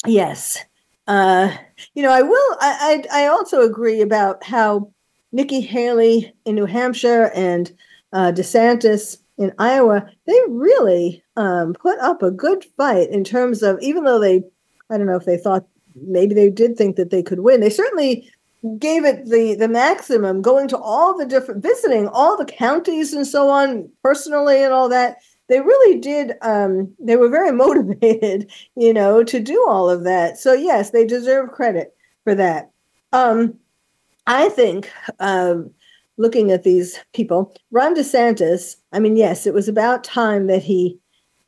[0.05, 0.63] yes.
[1.07, 1.55] Uh,
[1.95, 2.57] you know, I will.
[2.59, 4.91] I, I, I also agree about how
[5.31, 7.75] Nikki Haley in New Hampshire and
[8.13, 13.77] uh, DeSantis in Iowa, they really um, put up a good fight in terms of,
[13.81, 14.43] even though they,
[14.89, 17.69] I don't know if they thought maybe they did think that they could win, they
[17.69, 18.29] certainly
[18.79, 23.25] gave it the the maximum going to all the different visiting all the counties and
[23.25, 25.17] so on personally and all that.
[25.47, 30.37] They really did um, they were very motivated you know to do all of that.
[30.37, 32.71] So yes they deserve credit for that.
[33.13, 33.57] Um,
[34.29, 35.71] i think um,
[36.17, 37.55] looking at these people.
[37.71, 40.99] Ron DeSantis, I mean, yes, it was about time that he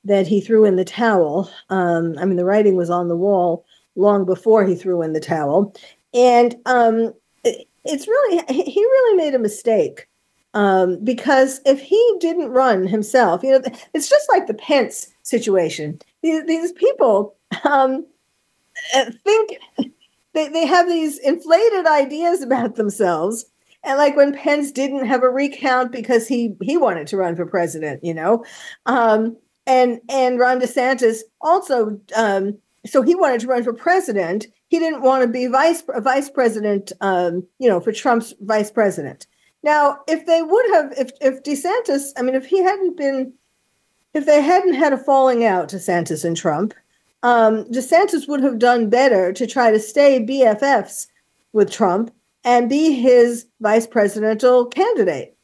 [0.05, 1.51] that he threw in the towel.
[1.69, 5.19] Um, I mean, the writing was on the wall long before he threw in the
[5.19, 5.75] towel.
[6.13, 10.07] And um, it, it's really, he really made a mistake
[10.53, 13.61] um, because if he didn't run himself, you know,
[13.93, 15.99] it's just like the Pence situation.
[16.21, 18.05] These, these people um,
[19.25, 19.57] think
[20.33, 23.45] they, they have these inflated ideas about themselves.
[23.83, 27.45] And like when Pence didn't have a recount because he he wanted to run for
[27.45, 28.43] president, you know,
[28.85, 34.47] um, and and Ron DeSantis also, um, so he wanted to run for president.
[34.67, 39.27] He didn't want to be vice vice president, um, you know, for Trump's vice president.
[39.63, 43.33] Now, if they would have, if if DeSantis, I mean, if he hadn't been,
[44.13, 46.73] if they hadn't had a falling out, DeSantis and Trump,
[47.23, 51.07] um, DeSantis would have done better to try to stay BFFs
[51.51, 52.11] with Trump
[52.43, 55.35] and be his vice presidential candidate.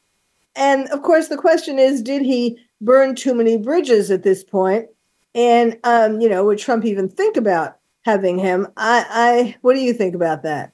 [0.54, 4.86] And of course, the question is, did he burn too many bridges at this point?
[5.34, 8.66] And um, you know, would Trump even think about having him?
[8.76, 10.72] I, I, what do you think about that?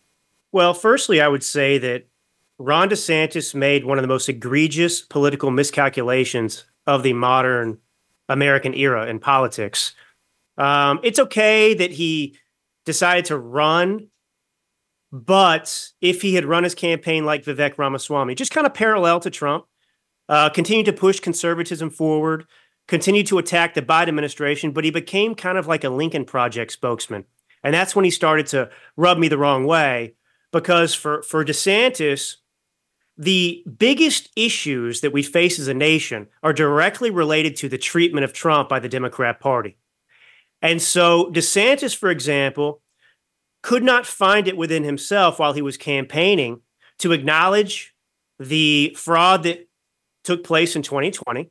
[0.52, 2.06] Well, firstly, I would say that
[2.58, 7.78] Ron DeSantis made one of the most egregious political miscalculations of the modern
[8.28, 9.94] American era in politics.
[10.58, 12.38] Um, it's okay that he
[12.84, 14.08] decided to run,
[15.12, 19.30] but if he had run his campaign like Vivek Ramaswamy, just kind of parallel to
[19.30, 19.66] Trump,
[20.28, 22.46] uh, continued to push conservatism forward,
[22.88, 26.72] continued to attack the Biden administration, but he became kind of like a Lincoln Project
[26.72, 27.26] spokesman.
[27.62, 30.14] And that's when he started to rub me the wrong way
[30.50, 32.36] because for, for DeSantis,
[33.16, 38.24] the biggest issues that we face as a nation are directly related to the treatment
[38.24, 39.76] of Trump by the Democrat Party.
[40.60, 42.81] And so DeSantis, for example,
[43.62, 46.60] could not find it within himself while he was campaigning
[46.98, 47.94] to acknowledge
[48.38, 49.68] the fraud that
[50.24, 51.50] took place in 2020.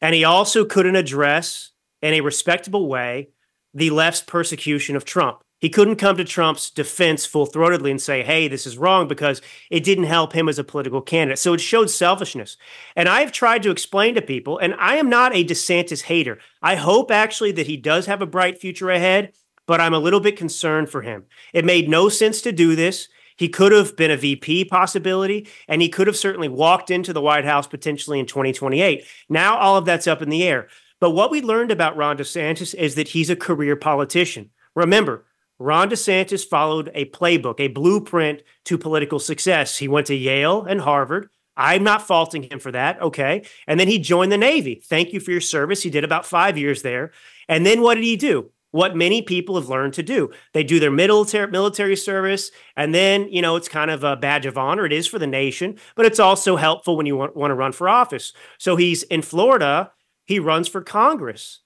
[0.00, 1.72] And he also couldn't address
[2.02, 3.30] in a respectable way
[3.74, 5.42] the left's persecution of Trump.
[5.60, 9.42] He couldn't come to Trump's defense full throatedly and say, hey, this is wrong because
[9.70, 11.38] it didn't help him as a political candidate.
[11.38, 12.56] So it showed selfishness.
[12.96, 16.38] And I've tried to explain to people, and I am not a DeSantis hater.
[16.62, 19.34] I hope actually that he does have a bright future ahead,
[19.70, 21.26] but I'm a little bit concerned for him.
[21.54, 23.06] It made no sense to do this.
[23.36, 27.20] He could have been a VP possibility, and he could have certainly walked into the
[27.20, 29.06] White House potentially in 2028.
[29.28, 30.66] Now all of that's up in the air.
[30.98, 34.50] But what we learned about Ron DeSantis is that he's a career politician.
[34.74, 35.24] Remember,
[35.60, 39.78] Ron DeSantis followed a playbook, a blueprint to political success.
[39.78, 41.28] He went to Yale and Harvard.
[41.56, 43.00] I'm not faulting him for that.
[43.00, 43.44] Okay.
[43.68, 44.82] And then he joined the Navy.
[44.84, 45.84] Thank you for your service.
[45.84, 47.12] He did about five years there.
[47.48, 48.50] And then what did he do?
[48.72, 50.30] What many people have learned to do.
[50.52, 54.46] They do their military military service, and then you know it's kind of a badge
[54.46, 54.86] of honor.
[54.86, 57.72] It is for the nation, but it's also helpful when you want, want to run
[57.72, 58.32] for office.
[58.58, 59.92] So he's in Florida.
[60.24, 61.60] He runs for Congress,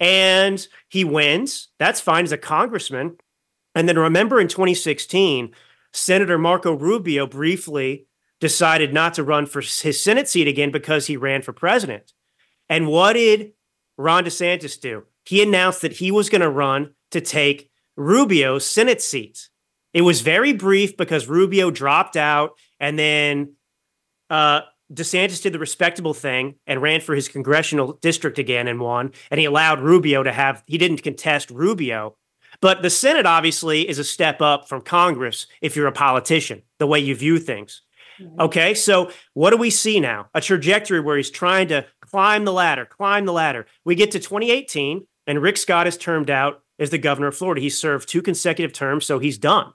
[0.00, 1.68] and he wins.
[1.78, 3.16] That's fine as a congressman.
[3.74, 5.52] And then remember in 2016,
[5.92, 8.06] Senator Marco Rubio briefly
[8.40, 12.12] decided not to run for his Senate seat again because he ran for president.
[12.68, 13.52] And what did
[13.96, 15.04] Ron DeSantis do?
[15.26, 19.48] He announced that he was going to run to take Rubio's Senate seat.
[19.92, 23.54] It was very brief because Rubio dropped out and then
[24.28, 24.62] uh,
[24.92, 29.12] DeSantis did the respectable thing and ran for his congressional district again and won.
[29.30, 32.16] And he allowed Rubio to have, he didn't contest Rubio.
[32.60, 36.86] But the Senate obviously is a step up from Congress if you're a politician, the
[36.86, 37.82] way you view things.
[38.20, 38.40] Mm-hmm.
[38.40, 40.28] Okay, so what do we see now?
[40.34, 43.66] A trajectory where he's trying to climb the ladder, climb the ladder.
[43.84, 47.60] We get to 2018, and Rick Scott is termed out as the governor of Florida.
[47.60, 49.72] He served two consecutive terms, so he's done.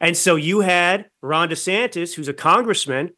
[0.00, 3.12] And so you had Ron DeSantis, who's a congressman,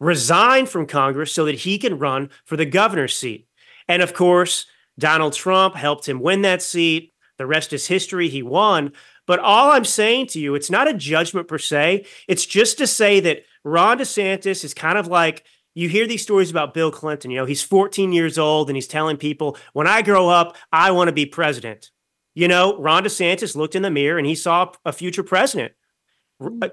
[0.00, 3.46] resign from Congress so that he can run for the governor's seat.
[3.88, 4.66] And of course,
[4.98, 7.12] Donald Trump helped him win that seat.
[7.38, 8.28] The rest is history.
[8.28, 8.92] He won.
[9.26, 12.06] But all I'm saying to you, it's not a judgment per se.
[12.26, 16.50] It's just to say that Ron DeSantis is kind of like you hear these stories
[16.50, 17.30] about Bill Clinton.
[17.30, 20.90] You know, he's 14 years old and he's telling people, when I grow up, I
[20.90, 21.90] want to be president.
[22.34, 25.72] You know, Ron DeSantis looked in the mirror and he saw a future president.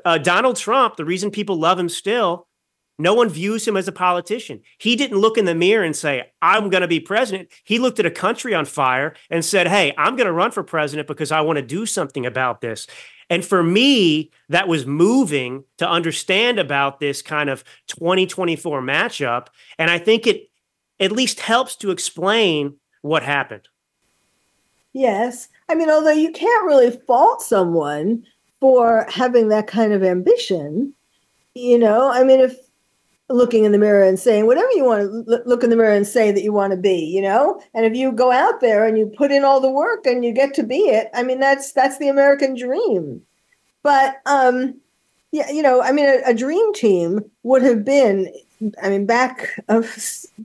[0.05, 2.47] Uh, Donald Trump, the reason people love him still
[2.99, 4.61] no one views him as a politician.
[4.77, 7.49] He didn't look in the mirror and say, I'm going to be president.
[7.63, 10.63] He looked at a country on fire and said, Hey, I'm going to run for
[10.63, 12.87] president because I want to do something about this.
[13.29, 19.47] And for me, that was moving to understand about this kind of 2024 matchup.
[19.77, 20.49] And I think it
[20.99, 23.67] at least helps to explain what happened.
[24.93, 25.47] Yes.
[25.69, 28.25] I mean, although you can't really fault someone
[28.59, 30.93] for having that kind of ambition,
[31.53, 32.57] you know, I mean, if
[33.29, 36.07] looking in the mirror and saying whatever you want to look in the mirror and
[36.07, 37.61] say that you want to be you know?
[37.73, 40.33] And if you go out there and you put in all the work and you
[40.33, 43.21] get to be it i mean that's that's the american dream.
[43.83, 44.79] But um
[45.31, 48.31] yeah you know i mean a, a dream team would have been
[48.81, 49.95] i mean back of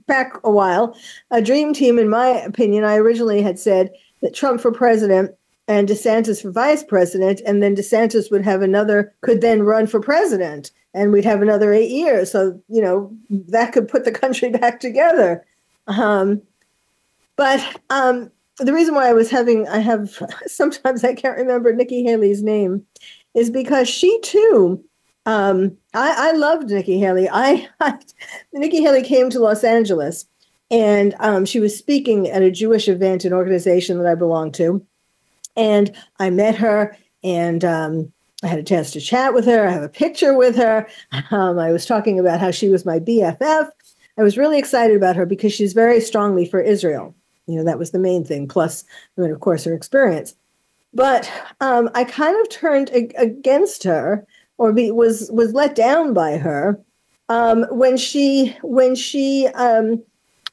[0.07, 0.95] back a while
[1.31, 5.35] a dream team in my opinion i originally had said that trump for president
[5.67, 9.99] and DeSantis for vice president, and then DeSantis would have another, could then run for
[9.99, 12.31] president, and we'd have another eight years.
[12.31, 15.45] So, you know, that could put the country back together.
[15.87, 16.41] Um,
[17.35, 22.03] but um, the reason why I was having, I have, sometimes I can't remember Nikki
[22.03, 22.85] Haley's name,
[23.33, 24.83] is because she too,
[25.25, 27.29] um, I, I loved Nikki Haley.
[27.29, 27.99] I, I
[28.53, 30.25] Nikki Haley came to Los Angeles
[30.71, 34.85] and um, she was speaking at a Jewish event, an organization that I belong to
[35.55, 38.13] and I met her and um,
[38.45, 39.67] I had a chance to chat with her.
[39.67, 40.87] I have a picture with her.
[41.31, 43.71] Um, I was talking about how she was my BFF.
[44.19, 47.15] I was really excited about her because she's very strongly for Israel.
[47.47, 48.85] You know, that was the main thing, plus,
[49.17, 50.35] I mean, of course, her experience.
[50.93, 51.29] But
[51.59, 54.27] um, I kind of turned ag- against her
[54.59, 56.79] or be, was was let down by her
[57.29, 60.03] um, when she when she um,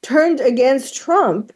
[0.00, 1.52] turned against Trump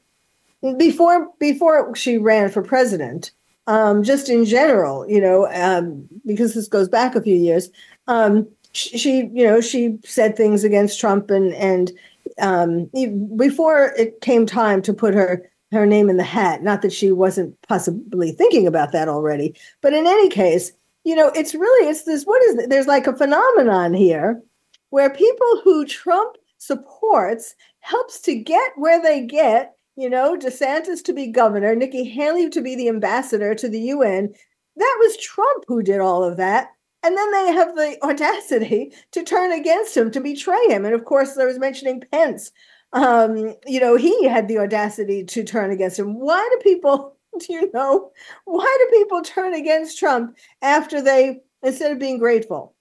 [0.76, 3.30] before before she ran for president
[3.66, 7.68] um, just in general, you know, um, because this goes back a few years.
[8.06, 11.92] Um, she, she, you know, she said things against Trump, and and
[12.38, 12.90] um,
[13.36, 16.62] before it came time to put her her name in the hat.
[16.62, 20.72] Not that she wasn't possibly thinking about that already, but in any case,
[21.04, 22.24] you know, it's really it's this.
[22.24, 22.70] What is it?
[22.70, 24.42] There's like a phenomenon here
[24.90, 31.12] where people who Trump supports helps to get where they get you know, DeSantis to
[31.12, 34.34] be governor, Nikki Haley to be the ambassador to the UN.
[34.76, 36.68] That was Trump who did all of that.
[37.02, 40.84] And then they have the audacity to turn against him, to betray him.
[40.84, 42.52] And of course, I was mentioning Pence.
[42.92, 46.18] Um, you know, he had the audacity to turn against him.
[46.20, 48.10] Why do people, do you know,
[48.44, 52.75] why do people turn against Trump after they, instead of being grateful?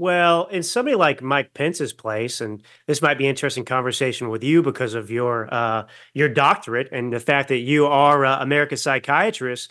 [0.00, 4.62] Well, in somebody like Mike Pence's place, and this might be interesting conversation with you
[4.62, 9.70] because of your uh, your doctorate and the fact that you are uh, America's psychiatrist.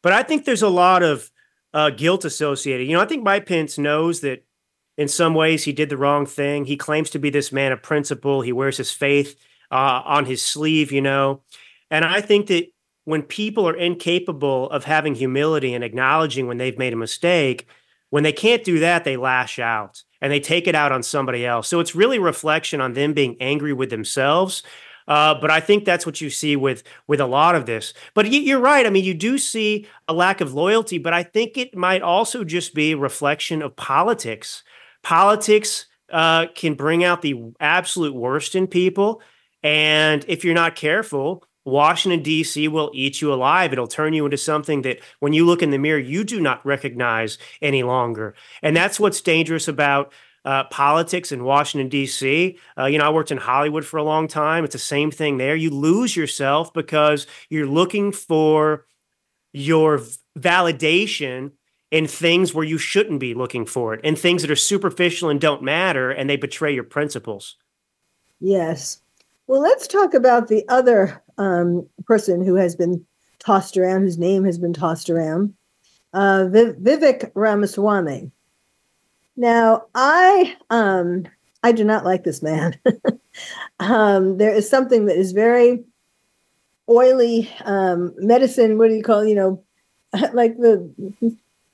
[0.00, 1.28] But I think there's a lot of
[1.74, 2.86] uh, guilt associated.
[2.86, 4.44] You know, I think Mike Pence knows that
[4.96, 6.64] in some ways he did the wrong thing.
[6.64, 8.42] He claims to be this man of principle.
[8.42, 9.34] He wears his faith
[9.72, 10.92] uh, on his sleeve.
[10.92, 11.42] You know,
[11.90, 12.68] and I think that
[13.06, 17.66] when people are incapable of having humility and acknowledging when they've made a mistake
[18.10, 21.46] when they can't do that, they lash out and they take it out on somebody
[21.46, 21.68] else.
[21.68, 24.62] So it's really reflection on them being angry with themselves.
[25.06, 27.94] Uh, but I think that's what you see with with a lot of this.
[28.12, 28.86] But you're right.
[28.86, 32.44] I mean, you do see a lack of loyalty, but I think it might also
[32.44, 34.62] just be a reflection of politics.
[35.02, 39.22] Politics uh, can bring out the absolute worst in people,
[39.62, 42.68] and if you're not careful, Washington, D.C.
[42.68, 43.72] will eat you alive.
[43.72, 46.64] It'll turn you into something that when you look in the mirror, you do not
[46.64, 48.34] recognize any longer.
[48.62, 50.12] And that's what's dangerous about
[50.44, 52.58] uh, politics in Washington, D.C.
[52.78, 54.64] Uh, you know, I worked in Hollywood for a long time.
[54.64, 55.54] It's the same thing there.
[55.54, 58.86] You lose yourself because you're looking for
[59.52, 60.00] your
[60.38, 61.52] validation
[61.90, 65.40] in things where you shouldn't be looking for it, in things that are superficial and
[65.40, 67.56] don't matter, and they betray your principles.
[68.40, 69.00] Yes.
[69.46, 73.04] Well, let's talk about the other um, person who has been
[73.38, 75.54] tossed around, whose name has been tossed around,
[76.12, 78.30] uh, Vivek Ramaswamy.
[79.36, 81.24] Now, I um,
[81.62, 82.78] I do not like this man.
[83.80, 85.84] um, there is something that is very
[86.88, 88.78] oily um, medicine.
[88.78, 89.62] What do you call you know,
[90.32, 90.92] like the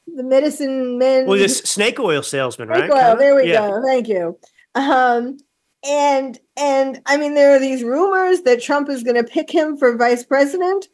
[0.06, 1.26] the medicine men?
[1.26, 2.90] Well, this snake oil salesman, snake right?
[2.90, 3.68] Oil, there we yeah.
[3.68, 3.82] go.
[3.82, 4.38] Thank you.
[4.74, 5.38] Um,
[5.84, 9.76] and and I mean, there are these rumors that Trump is going to pick him
[9.76, 10.88] for vice president.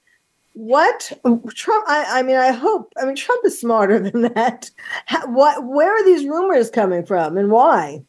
[0.55, 1.13] What
[1.55, 1.85] Trump?
[1.89, 2.93] I, I mean, I hope.
[3.01, 4.71] I mean, Trump is smarter than that.
[5.07, 5.65] How, what?
[5.65, 8.03] Where are these rumors coming from, and why?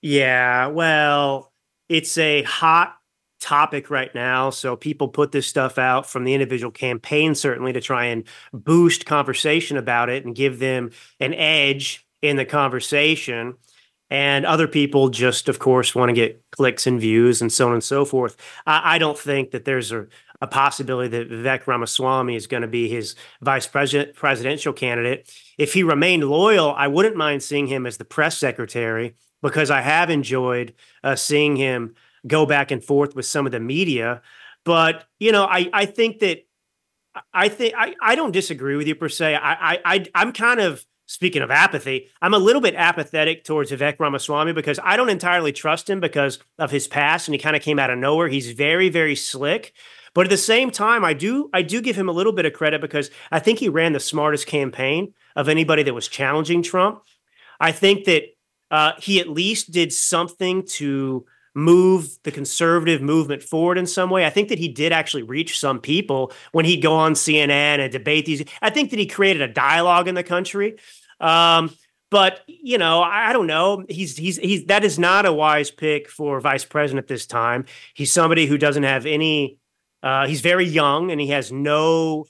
[0.00, 1.52] Yeah, well,
[1.88, 2.96] it's a hot
[3.42, 4.50] topic right now.
[4.50, 9.06] So people put this stuff out from the individual campaign, certainly to try and boost
[9.06, 13.54] conversation about it and give them an edge in the conversation.
[14.12, 17.72] And other people just, of course, want to get clicks and views and so on
[17.72, 18.36] and so forth.
[18.66, 20.06] I, I don't think that there's a,
[20.42, 25.34] a possibility that Vivek Ramaswamy is going to be his vice president presidential candidate.
[25.56, 29.80] If he remained loyal, I wouldn't mind seeing him as the press secretary because I
[29.80, 31.94] have enjoyed uh, seeing him
[32.26, 34.20] go back and forth with some of the media.
[34.62, 36.46] But you know, I I think that
[37.32, 39.36] I think I, I don't disagree with you per se.
[39.36, 44.00] I I I'm kind of speaking of apathy, I'm a little bit apathetic towards Vivek
[44.00, 47.60] Ramaswamy because I don't entirely trust him because of his past and he kind of
[47.60, 48.28] came out of nowhere.
[48.28, 49.74] He's very, very slick.
[50.14, 52.54] But at the same time, I do I do give him a little bit of
[52.54, 57.02] credit because I think he ran the smartest campaign of anybody that was challenging Trump.
[57.60, 58.24] I think that
[58.70, 64.24] uh, he at least did something to move the conservative movement forward in some way.
[64.24, 67.92] I think that he did actually reach some people when he'd go on CNN and
[67.92, 68.42] debate these.
[68.62, 70.76] I think that he created a dialogue in the country.
[71.20, 71.70] Um,
[72.10, 73.84] but you know, I, I, don't know.
[73.88, 77.64] He's he's he's that is not a wise pick for vice president at this time.
[77.94, 79.58] He's somebody who doesn't have any.
[80.02, 82.26] Uh, he's very young and he has no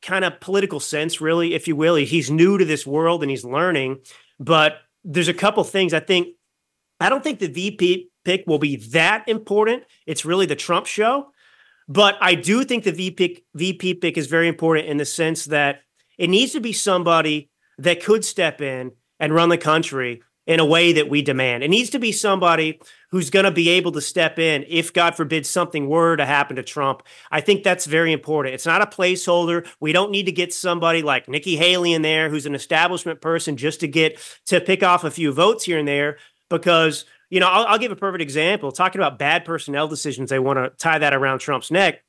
[0.00, 1.96] kind of political sense, really, if you will.
[1.96, 3.98] He's new to this world and he's learning.
[4.38, 6.28] But there's a couple things I think.
[7.00, 9.84] I don't think the VP pick will be that important.
[10.06, 11.30] It's really the Trump show.
[11.88, 15.80] But I do think the VP, VP pick is very important in the sense that
[16.18, 17.47] it needs to be somebody
[17.78, 21.62] that could step in and run the country in a way that we demand.
[21.62, 25.14] It needs to be somebody who's going to be able to step in if, God
[25.14, 27.02] forbid, something were to happen to Trump.
[27.30, 28.54] I think that's very important.
[28.54, 29.66] It's not a placeholder.
[29.78, 33.58] We don't need to get somebody like Nikki Haley in there who's an establishment person
[33.58, 36.18] just to get to pick off a few votes here and there
[36.48, 37.04] because.
[37.30, 38.72] You know, I'll, I'll give a perfect example.
[38.72, 42.02] Talking about bad personnel decisions, they want to tie that around Trump's neck.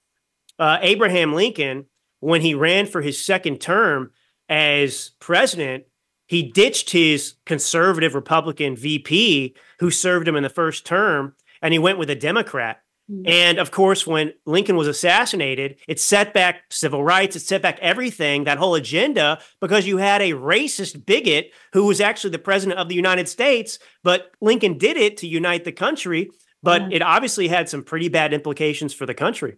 [0.58, 1.88] Uh, Abraham Lincoln,
[2.22, 4.12] when he ran for his second term,
[4.50, 5.86] as president,
[6.28, 11.80] he ditched his conservative Republican VP who served him in the first term and he
[11.80, 12.82] went with a Democrat.
[13.12, 13.28] Mm-hmm.
[13.28, 17.80] And of course, when Lincoln was assassinated, it set back civil rights, it set back
[17.82, 22.80] everything, that whole agenda, because you had a racist bigot who was actually the president
[22.80, 23.80] of the United States.
[24.04, 26.30] But Lincoln did it to unite the country,
[26.62, 26.98] but yeah.
[26.98, 29.58] it obviously had some pretty bad implications for the country.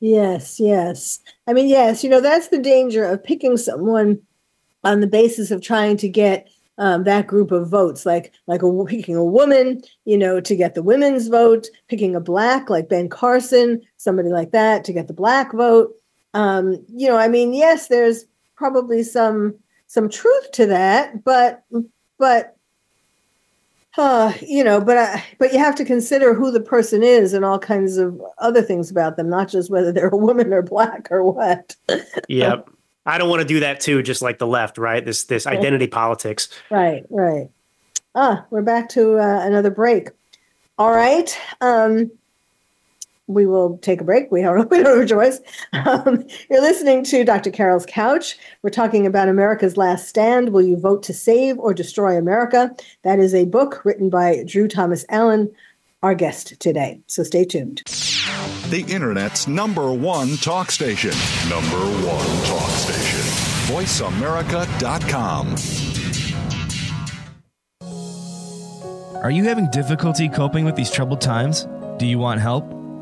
[0.00, 1.20] Yes, yes.
[1.46, 4.20] I mean, yes, you know, that's the danger of picking someone
[4.84, 8.84] on the basis of trying to get um, that group of votes, like like a,
[8.84, 13.08] picking a woman, you know, to get the women's vote, picking a black like Ben
[13.08, 15.92] Carson, somebody like that to get the black vote.
[16.34, 18.26] Um, you know, I mean, yes, there's
[18.56, 19.54] probably some
[19.86, 21.64] some truth to that, but
[22.18, 22.55] but
[23.96, 27.44] uh, you know, but I, but you have to consider who the person is and
[27.44, 31.08] all kinds of other things about them, not just whether they're a woman or black
[31.10, 31.74] or what.
[32.28, 32.68] yep.
[33.06, 35.04] I don't want to do that too, just like the left, right?
[35.04, 36.48] This this identity politics.
[36.70, 37.48] Right, right.
[38.16, 40.08] Ah, we're back to uh, another break.
[40.78, 41.38] All right.
[41.60, 42.10] Um,
[43.28, 44.30] we will take a break.
[44.30, 45.40] We don't, we don't have a choice.
[45.72, 47.50] Um, you're listening to Dr.
[47.50, 48.36] Carole's Couch.
[48.62, 50.50] We're talking about America's Last Stand.
[50.50, 52.74] Will you vote to save or destroy America?
[53.02, 55.52] That is a book written by Drew Thomas Allen,
[56.02, 57.00] our guest today.
[57.06, 57.82] So stay tuned.
[58.68, 61.12] The Internet's number one talk station.
[61.48, 63.20] Number one talk station.
[63.72, 65.56] VoiceAmerica.com.
[69.22, 71.66] Are you having difficulty coping with these troubled times?
[71.98, 72.75] Do you want help?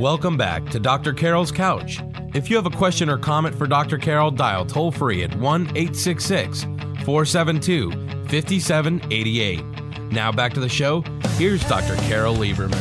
[0.00, 1.14] Welcome back to Dr.
[1.14, 2.02] Carole's Couch.
[2.34, 3.96] If you have a question or comment for Dr.
[3.96, 6.64] Carole, dial toll free at 1 866
[7.04, 7.90] 472
[8.28, 9.64] 5788.
[10.12, 11.00] Now back to the show.
[11.38, 11.96] Here's Dr.
[12.08, 12.74] Carole Lieberman.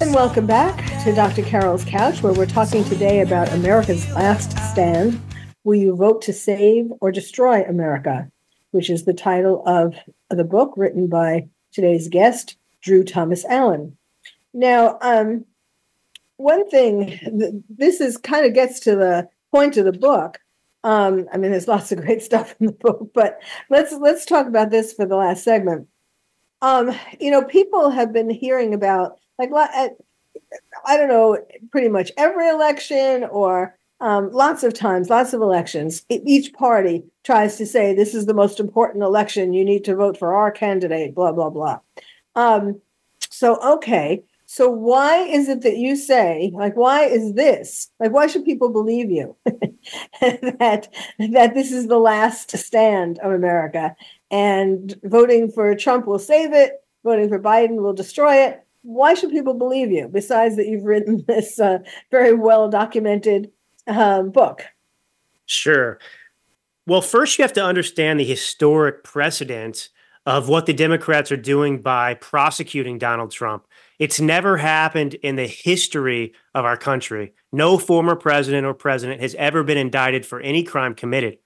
[0.00, 1.42] And welcome back to Dr.
[1.42, 5.22] Carole's Couch, where we're talking today about America's Last Stand.
[5.62, 8.28] Will you vote to save or destroy America?
[8.72, 9.94] Which is the title of
[10.28, 13.96] the book written by today's guest, Drew Thomas Allen.
[14.52, 15.44] Now, um,
[16.36, 17.18] one thing,
[17.68, 20.38] this is kind of gets to the point of the book.
[20.84, 24.46] Um, I mean, there's lots of great stuff in the book, but let's let's talk
[24.46, 25.88] about this for the last segment.
[26.62, 29.50] Um, you know, people have been hearing about like
[30.84, 31.38] I don't know,
[31.70, 37.56] pretty much every election or um, lots of times, lots of elections, each party tries
[37.56, 39.54] to say this is the most important election.
[39.54, 41.14] You need to vote for our candidate.
[41.14, 41.80] Blah blah blah.
[42.34, 42.80] Um,
[43.30, 44.22] so okay,
[44.56, 48.70] so why is it that you say like why is this like why should people
[48.70, 49.36] believe you
[50.20, 50.88] that
[51.18, 53.94] that this is the last stand of America
[54.30, 58.66] and voting for Trump will save it, voting for Biden will destroy it?
[58.86, 61.78] why should people believe you besides that you've written this uh,
[62.10, 63.50] very well documented
[63.86, 64.64] um, book?
[65.44, 65.98] Sure.
[66.86, 69.88] Well, first, you have to understand the historic precedent
[70.24, 73.66] of what the Democrats are doing by prosecuting Donald Trump.
[73.98, 77.32] It's never happened in the history of our country.
[77.52, 81.38] No former president or president has ever been indicted for any crime committed.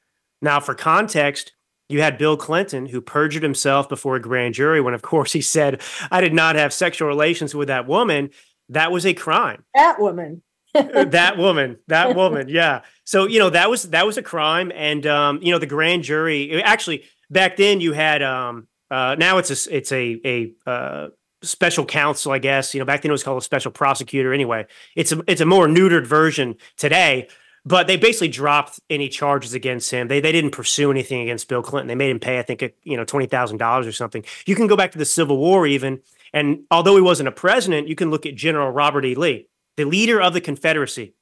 [0.42, 1.52] Now, for context,
[1.88, 5.40] you had Bill Clinton, who perjured himself before a grand jury when, of course, he
[5.40, 5.80] said,
[6.10, 8.30] I did not have sexual relations with that woman.
[8.68, 9.64] That was a crime.
[9.74, 10.42] That woman.
[10.72, 14.70] Uh, that woman that woman yeah so you know that was that was a crime
[14.72, 19.38] and um you know the grand jury actually back then you had um uh now
[19.38, 21.08] it's a it's a a uh
[21.42, 24.66] special counsel i guess you know back then it was called a special prosecutor anyway
[24.94, 27.26] it's a it's a more neutered version today
[27.64, 30.08] but they basically dropped any charges against him.
[30.08, 31.88] They they didn't pursue anything against Bill Clinton.
[31.88, 34.24] They made him pay, I think, a, you know, twenty thousand dollars or something.
[34.46, 36.00] You can go back to the Civil War even,
[36.32, 39.14] and although he wasn't a president, you can look at General Robert E.
[39.14, 41.14] Lee, the leader of the Confederacy,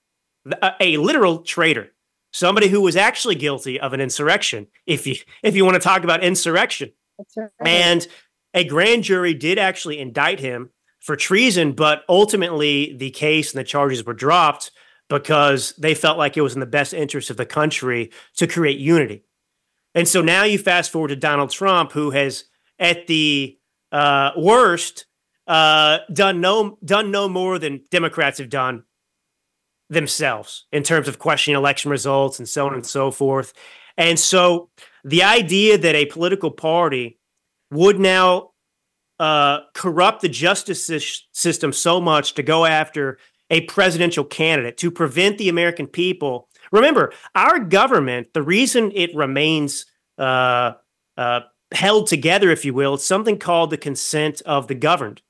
[0.63, 1.93] a, a literal traitor,
[2.33, 4.69] somebody who was actually guilty of an insurrection.
[4.87, 6.93] If you if you want to talk about insurrection,
[7.37, 7.51] right.
[7.67, 8.07] and
[8.55, 10.71] a grand jury did actually indict him
[11.01, 14.71] for treason, but ultimately the case and the charges were dropped
[15.09, 18.79] because they felt like it was in the best interest of the country to create
[18.79, 19.25] unity.
[19.95, 22.45] And so now you fast forward to Donald Trump, who has,
[22.79, 23.59] at the
[23.91, 25.07] uh, worst,
[25.47, 28.85] uh, done no done no more than Democrats have done
[29.89, 33.55] themselves in terms of questioning election results and so on and so forth.
[33.97, 34.69] And so
[35.05, 37.18] the idea that a political party
[37.71, 38.51] would now
[39.19, 43.19] uh, corrupt the justice system so much to go after
[43.51, 46.49] a presidential candidate to prevent the American people.
[46.71, 49.87] Remember, our government, the reason it remains
[50.19, 50.73] uh,
[51.17, 51.41] uh,
[51.73, 55.23] held together, if you will, it's something called the consent of the governed.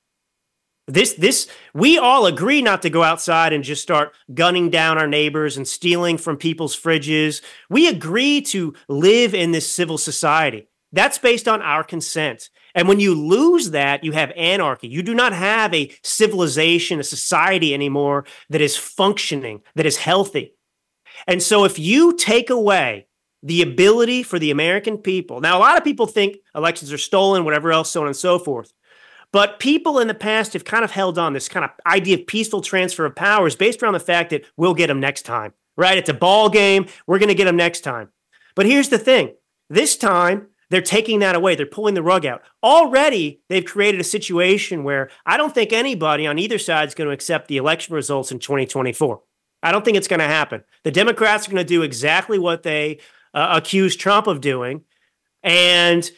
[0.86, 5.06] This, this, we all agree not to go outside and just start gunning down our
[5.06, 7.42] neighbors and stealing from people's fridges.
[7.68, 10.66] We agree to live in this civil society.
[10.92, 12.48] That's based on our consent.
[12.74, 14.88] And when you lose that, you have anarchy.
[14.88, 20.54] You do not have a civilization, a society anymore that is functioning, that is healthy.
[21.26, 23.06] And so if you take away
[23.42, 27.44] the ability for the American people, now a lot of people think elections are stolen,
[27.44, 28.72] whatever else, so on and so forth.
[29.32, 32.26] But people in the past have kind of held on this kind of idea of
[32.26, 35.98] peaceful transfer of powers based around the fact that we'll get them next time, right?
[35.98, 36.86] It's a ball game.
[37.06, 38.08] We're going to get them next time.
[38.54, 39.34] But here's the thing
[39.68, 41.54] this time, they're taking that away.
[41.54, 42.42] They're pulling the rug out.
[42.62, 47.08] Already, they've created a situation where I don't think anybody on either side is going
[47.08, 49.20] to accept the election results in 2024.
[49.62, 50.62] I don't think it's going to happen.
[50.84, 53.00] The Democrats are going to do exactly what they
[53.34, 54.82] uh, accuse Trump of doing.
[55.42, 56.08] And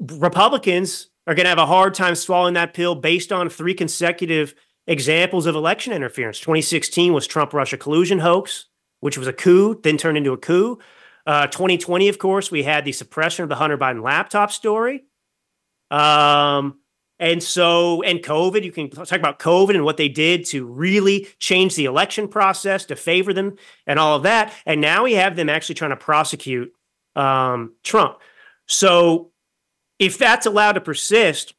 [0.00, 4.54] Republicans are going to have a hard time swallowing that pill based on three consecutive
[4.86, 6.38] examples of election interference.
[6.40, 8.66] 2016 was Trump Russia collusion hoax,
[9.00, 10.78] which was a coup, then turned into a coup.
[11.26, 15.04] Uh, 2020, of course, we had the suppression of the Hunter Biden laptop story.
[15.90, 16.80] Um,
[17.18, 21.28] and so, and COVID, you can talk about COVID and what they did to really
[21.38, 23.56] change the election process to favor them
[23.86, 24.52] and all of that.
[24.66, 26.72] And now we have them actually trying to prosecute
[27.14, 28.18] um, Trump.
[28.66, 29.30] So,
[29.98, 31.54] if that's allowed to persist,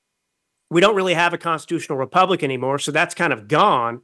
[0.70, 2.80] we don't really have a constitutional republic anymore.
[2.80, 4.01] So that's kind of gone.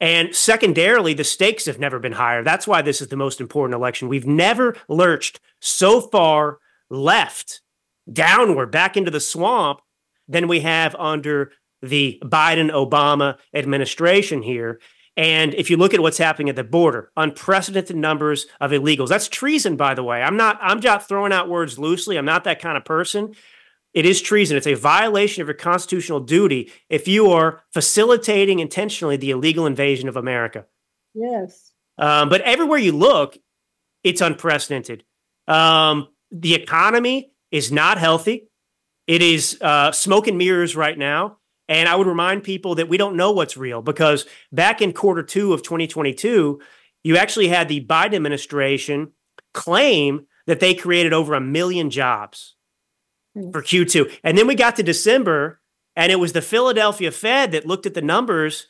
[0.00, 2.42] And secondarily, the stakes have never been higher.
[2.42, 4.08] That's why this is the most important election.
[4.08, 7.60] We've never lurched so far left,
[8.10, 9.80] downward, back into the swamp
[10.26, 14.80] than we have under the Biden Obama administration here.
[15.16, 19.08] And if you look at what's happening at the border, unprecedented numbers of illegals.
[19.08, 20.22] That's treason, by the way.
[20.22, 22.16] I'm not I'm just throwing out words loosely.
[22.16, 23.34] I'm not that kind of person.
[23.92, 24.56] It is treason.
[24.56, 30.08] It's a violation of your constitutional duty if you are facilitating intentionally the illegal invasion
[30.08, 30.66] of America.
[31.14, 31.72] Yes.
[31.98, 33.36] Um, but everywhere you look,
[34.04, 35.04] it's unprecedented.
[35.48, 38.48] Um, the economy is not healthy.
[39.06, 41.38] It is uh, smoke and mirrors right now.
[41.68, 45.22] And I would remind people that we don't know what's real because back in quarter
[45.22, 46.60] two of 2022,
[47.04, 49.12] you actually had the Biden administration
[49.54, 52.56] claim that they created over a million jobs.
[53.36, 53.52] Mm.
[53.52, 54.12] for Q2.
[54.24, 55.60] And then we got to December,
[55.94, 58.66] and it was the Philadelphia Fed that looked at the numbers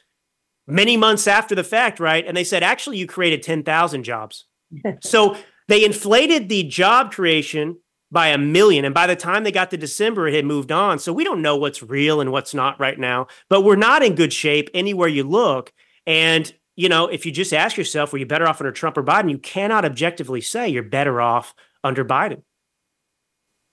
[0.66, 2.26] many months after the fact, right?
[2.26, 4.44] And they said, actually, you created 10,000 jobs.
[5.00, 5.36] so
[5.68, 7.78] they inflated the job creation
[8.10, 8.84] by a million.
[8.84, 10.98] And by the time they got to December, it had moved on.
[10.98, 14.14] So we don't know what's real and what's not right now, but we're not in
[14.14, 15.72] good shape anywhere you look.
[16.06, 19.02] And, you know, if you just ask yourself, were you better off under Trump or
[19.02, 19.30] Biden?
[19.30, 22.42] You cannot objectively say you're better off under Biden.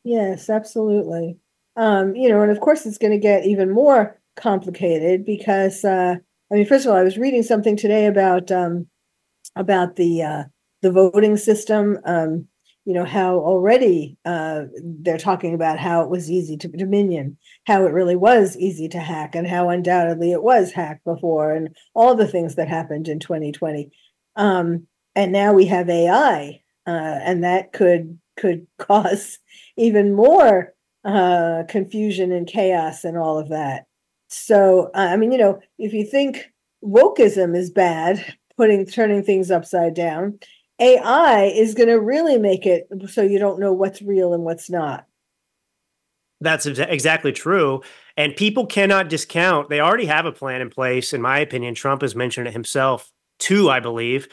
[0.07, 1.37] Yes, absolutely.
[1.75, 6.15] Um, you know, and of course, it's going to get even more complicated because, uh,
[6.49, 8.87] I mean, first of all, I was reading something today about um,
[9.55, 10.43] about the uh,
[10.81, 11.99] the voting system.
[12.05, 12.47] Um,
[12.85, 14.63] you know how already uh,
[15.01, 17.37] they're talking about how it was easy to Dominion,
[17.67, 21.75] how it really was easy to hack, and how undoubtedly it was hacked before, and
[21.95, 23.91] all the things that happened in 2020.
[24.37, 26.91] Um, and now we have AI, uh,
[27.23, 29.39] and that could could cause
[29.77, 30.73] even more
[31.05, 33.85] uh, confusion and chaos and all of that.
[34.29, 36.51] So, I mean, you know, if you think
[36.83, 40.39] wokeism is bad, putting turning things upside down,
[40.79, 44.69] AI is going to really make it so you don't know what's real and what's
[44.69, 45.05] not.
[46.39, 47.81] That's exactly true.
[48.15, 51.13] And people cannot discount, they already have a plan in place.
[51.13, 54.27] In my opinion, Trump has mentioned it himself too, I believe.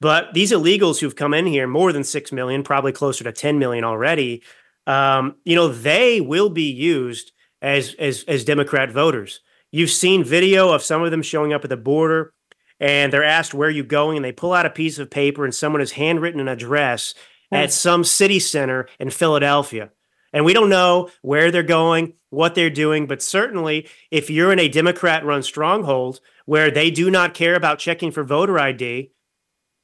[0.00, 3.58] But these illegals who've come in here, more than 6 million, probably closer to 10
[3.58, 4.42] million already,
[4.86, 9.40] um, you know, they will be used as, as, as Democrat voters.
[9.72, 12.32] You've seen video of some of them showing up at the border
[12.78, 15.44] and they're asked where are you going and they pull out a piece of paper
[15.44, 17.14] and someone has handwritten an address
[17.52, 19.90] at some city center in Philadelphia.
[20.32, 24.58] And we don't know where they're going, what they're doing, but certainly if you're in
[24.58, 29.12] a Democrat run stronghold where they do not care about checking for voter ID,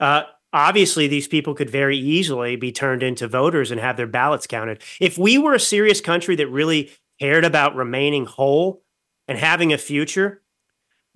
[0.00, 4.46] uh, obviously these people could very easily be turned into voters and have their ballots
[4.46, 4.82] counted.
[5.00, 6.90] If we were a serious country that really
[7.20, 8.82] cared about remaining whole
[9.28, 10.42] and having a future,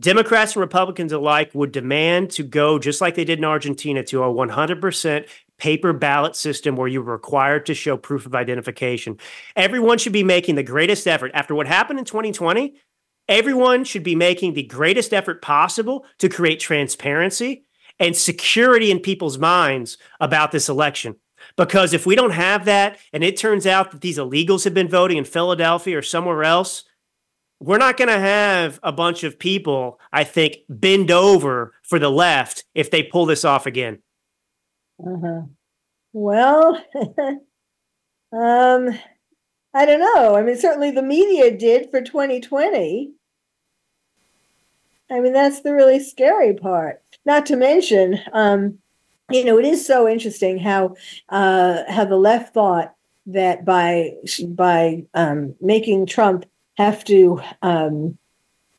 [0.01, 4.23] Democrats and Republicans alike would demand to go, just like they did in Argentina, to
[4.23, 5.29] a 100%
[5.59, 9.19] paper ballot system where you're required to show proof of identification.
[9.55, 11.31] Everyone should be making the greatest effort.
[11.33, 12.75] After what happened in 2020,
[13.27, 17.66] everyone should be making the greatest effort possible to create transparency
[17.99, 21.17] and security in people's minds about this election.
[21.57, 24.89] Because if we don't have that, and it turns out that these illegals have been
[24.89, 26.85] voting in Philadelphia or somewhere else,
[27.61, 32.11] we're not going to have a bunch of people, I think, bend over for the
[32.11, 34.03] left if they pull this off again.
[35.01, 35.43] Uh-huh.
[36.13, 36.83] Well,
[38.33, 38.99] um,
[39.75, 40.35] I don't know.
[40.35, 43.13] I mean, certainly the media did for 2020.
[45.11, 47.03] I mean, that's the really scary part.
[47.27, 48.79] Not to mention, um,
[49.31, 50.95] you know, it is so interesting how
[51.29, 52.95] uh, how the left thought
[53.27, 54.13] that by
[54.47, 56.47] by um, making Trump
[56.77, 58.17] have to um,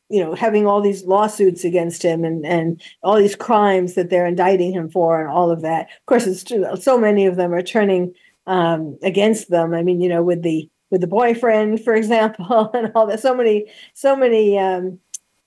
[0.08, 4.26] you know having all these lawsuits against him and and all these crimes that they're
[4.26, 7.52] indicting him for and all of that of course it's true, so many of them
[7.52, 8.14] are turning
[8.46, 9.74] um, against them.
[9.74, 13.34] I mean you know with the with the boyfriend for example and all that so
[13.34, 14.98] many so many um,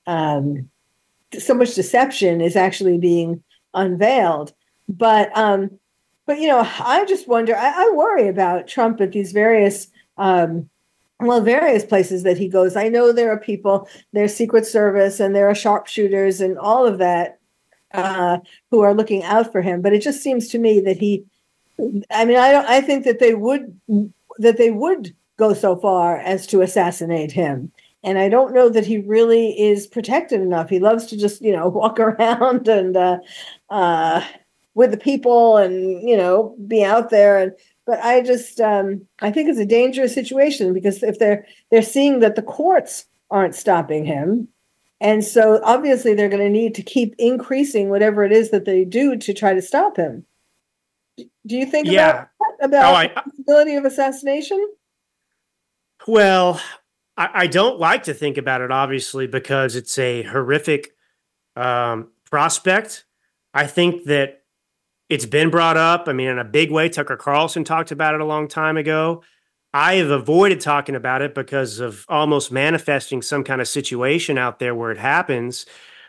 [0.05, 0.69] um,
[1.37, 4.53] so much deception is actually being unveiled
[4.89, 5.69] but um
[6.25, 10.69] but you know i just wonder i, I worry about trump at these various um
[11.21, 12.75] well, various places that he goes.
[12.75, 16.97] I know there are people, there's Secret Service and there are sharpshooters and all of
[16.97, 17.39] that
[17.93, 18.39] uh,
[18.71, 19.81] who are looking out for him.
[19.81, 21.23] But it just seems to me that he,
[22.09, 23.79] I mean, I don't, I think that they would,
[24.39, 27.71] that they would go so far as to assassinate him.
[28.03, 30.69] And I don't know that he really is protected enough.
[30.69, 33.19] He loves to just, you know, walk around and uh,
[33.69, 34.25] uh,
[34.73, 37.37] with the people and, you know, be out there.
[37.37, 37.53] And
[37.85, 42.19] but I just um, I think it's a dangerous situation because if they're they're seeing
[42.19, 44.47] that the courts aren't stopping him,
[44.99, 48.85] and so obviously they're going to need to keep increasing whatever it is that they
[48.85, 50.25] do to try to stop him.
[51.17, 52.27] Do you think yeah.
[52.39, 54.65] about about oh, I, the possibility of assassination?
[56.07, 56.61] Well,
[57.21, 60.95] I, I, don't like to think about it, obviously, because it's a horrific
[61.55, 63.05] um, prospect.
[63.53, 64.41] I think that
[65.07, 66.07] it's been brought up.
[66.07, 69.21] I mean, in a big way, Tucker Carlson talked about it a long time ago.
[69.71, 74.57] I have avoided talking about it because of almost manifesting some kind of situation out
[74.57, 75.67] there where it happens.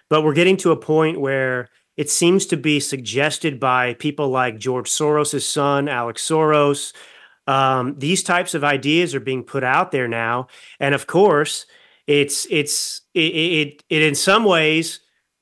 [0.08, 4.58] But we're getting to a point where it seems to be suggested by people like
[4.58, 6.94] George Soros' son, Alex Soros.
[7.46, 11.66] Um, these types of ideas are being put out there now, and of course,
[12.06, 15.00] it's it's it, it, it in some ways.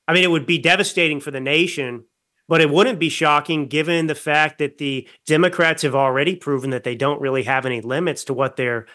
[0.09, 2.05] I mean, it would be devastating for the nation,
[2.49, 6.83] but it wouldn't be shocking given the fact that the Democrats have already proven that
[6.83, 8.87] they don't really have any limits to what they're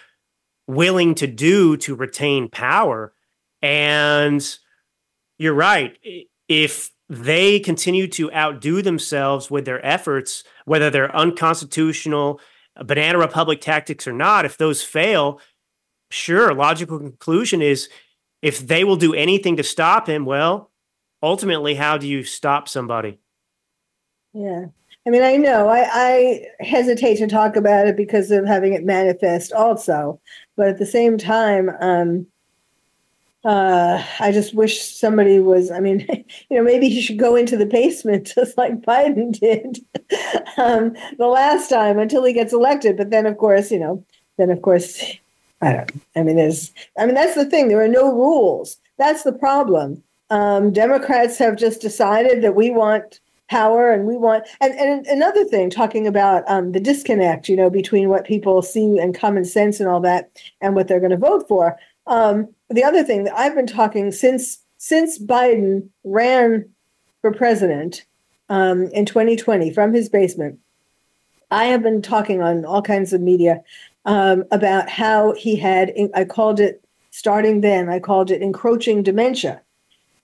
[0.67, 3.13] willing to do to retain power.
[3.61, 4.45] And
[5.37, 5.97] you're right.
[6.49, 12.39] If they continue to outdo themselves with their efforts, whether they're unconstitutional,
[12.83, 15.39] banana republic tactics or not, if those fail,
[16.09, 17.89] sure, logical conclusion is
[18.41, 20.71] if they will do anything to stop him, well,
[21.23, 23.19] ultimately, how do you stop somebody?
[24.33, 24.65] Yeah.
[25.07, 28.83] I mean, I know I, I hesitate to talk about it because of having it
[28.83, 30.19] manifest also.
[30.57, 32.27] But at the same time, um,
[33.45, 35.69] uh, I just wish somebody was.
[35.69, 36.05] I mean,
[36.49, 39.85] you know, maybe he should go into the basement just like Biden did
[40.57, 42.97] um, the last time until he gets elected.
[42.97, 44.03] But then, of course, you know,
[44.37, 45.01] then of course,
[45.61, 46.01] I don't.
[46.15, 46.73] I mean, there's.
[46.97, 47.67] I mean, that's the thing.
[47.67, 48.77] There are no rules.
[48.97, 50.01] That's the problem.
[50.31, 55.45] Um, Democrats have just decided that we want power and we want and, and another
[55.45, 59.79] thing talking about um, the disconnect you know between what people see and common sense
[59.79, 60.31] and all that
[60.61, 61.77] and what they're going to vote for
[62.07, 66.69] um, the other thing that I've been talking since since Biden ran
[67.21, 68.05] for president
[68.49, 70.59] um, in 2020 from his basement,
[71.49, 73.63] I have been talking on all kinds of media
[74.05, 75.93] um, about how he had.
[76.13, 77.89] I called it starting then.
[77.89, 79.61] I called it encroaching dementia.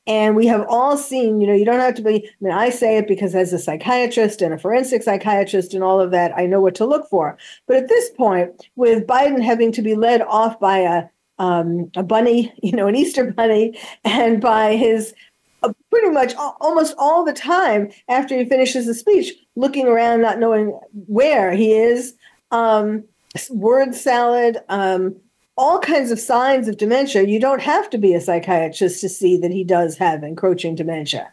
[0.08, 2.70] And we have all seen, you know, you don't have to be, I mean, I
[2.72, 6.48] say it because as a psychiatrist and a forensic psychiatrist and all of that, I
[6.48, 7.38] know what to look for.
[7.68, 11.04] But at this point, with Biden having to be led off by a
[11.42, 15.14] um, a bunny, you know, an Easter bunny, and by his
[15.64, 20.40] uh, pretty much almost all the time after he finishes the speech, looking around, not
[20.40, 22.16] knowing where he is,
[22.52, 23.04] um,
[23.50, 25.16] word salad, um,
[25.58, 27.24] all kinds of signs of dementia.
[27.24, 31.32] You don't have to be a psychiatrist to see that he does have encroaching dementia.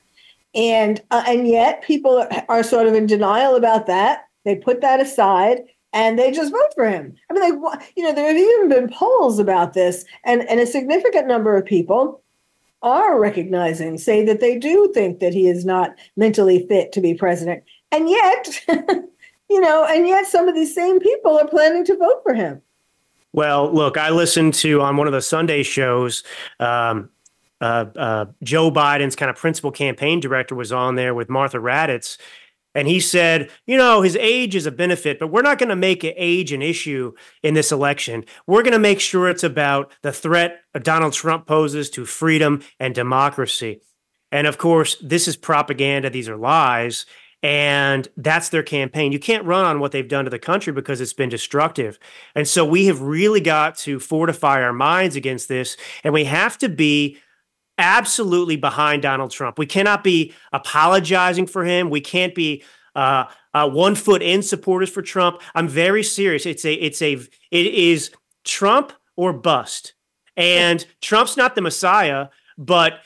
[0.54, 4.24] And, uh, and yet people are sort of in denial about that.
[4.44, 5.60] They put that aside
[5.92, 7.14] and they just vote for him.
[7.30, 10.66] I mean, they you know, there have even been polls about this, and, and a
[10.66, 12.22] significant number of people
[12.82, 17.14] are recognizing, say that they do think that he is not mentally fit to be
[17.14, 17.64] president.
[17.90, 18.64] And yet,
[19.50, 22.62] you know, and yet some of these same people are planning to vote for him.
[23.32, 26.22] Well, look, I listened to on one of the Sunday shows.
[26.60, 27.10] Um,
[27.60, 32.16] uh, uh, Joe Biden's kind of principal campaign director was on there with Martha Raddatz,
[32.74, 35.76] and he said, you know, his age is a benefit, but we're not going to
[35.76, 37.12] make age an issue
[37.42, 38.24] in this election.
[38.46, 42.94] We're going to make sure it's about the threat Donald Trump poses to freedom and
[42.94, 43.80] democracy.
[44.30, 47.06] And of course, this is propaganda, these are lies.
[47.42, 49.12] And that's their campaign.
[49.12, 51.98] You can't run on what they've done to the country because it's been destructive.
[52.34, 55.76] And so we have really got to fortify our minds against this.
[56.02, 57.18] And we have to be
[57.78, 59.58] absolutely behind Donald Trump.
[59.58, 61.90] We cannot be apologizing for him.
[61.90, 62.64] We can't be
[62.94, 65.40] uh, uh, one foot in supporters for Trump.
[65.54, 66.44] I'm very serious.
[66.44, 68.10] It's a, it's a, it is
[68.44, 69.94] Trump or bust.
[70.36, 73.00] And Trump's not the Messiah, but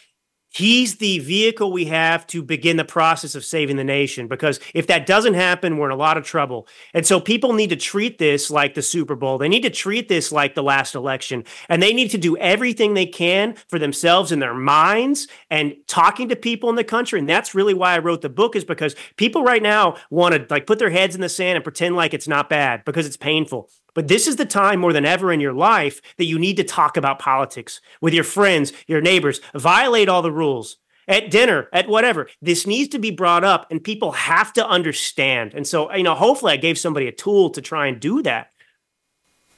[0.53, 4.87] He's the vehicle we have to begin the process of saving the nation because if
[4.89, 6.69] that doesn't happen, we're in a lot of trouble.
[6.93, 9.39] And so people need to treat this like the Super Bowl.
[9.39, 11.45] They need to treat this like the last election.
[11.71, 16.29] And they need to do everything they can for themselves in their minds and talking
[16.29, 17.19] to people in the country.
[17.19, 20.47] And that's really why I wrote the book is because people right now want to
[20.51, 23.17] like put their heads in the sand and pretend like it's not bad because it's
[23.17, 23.71] painful.
[23.95, 26.65] But this is the time more than ever in your life that you need to
[26.65, 30.79] talk about politics with your friends, your neighbors, violate all the rules
[31.09, 32.29] at dinner, at whatever.
[32.41, 35.55] This needs to be brought up and people have to understand.
[35.55, 38.51] And so, you know, hopefully I gave somebody a tool to try and do that.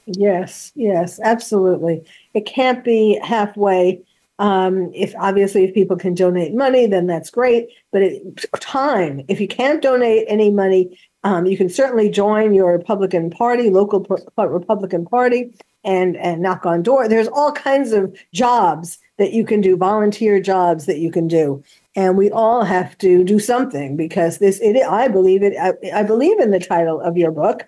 [0.05, 2.05] Yes, yes, absolutely.
[2.33, 4.03] It can't be halfway.
[4.37, 7.69] Um, if obviously if people can donate money, then that's great.
[7.91, 12.71] But it, time, if you can't donate any money, um, you can certainly join your
[12.71, 14.05] Republican Party, local
[14.37, 15.51] Republican Party,
[15.83, 17.09] and and knock on door.
[17.09, 21.63] There's all kinds of jobs that you can do, volunteer jobs that you can do,
[21.95, 24.59] and we all have to do something because this.
[24.61, 25.57] It, I believe it.
[25.59, 27.67] I, I believe in the title of your book,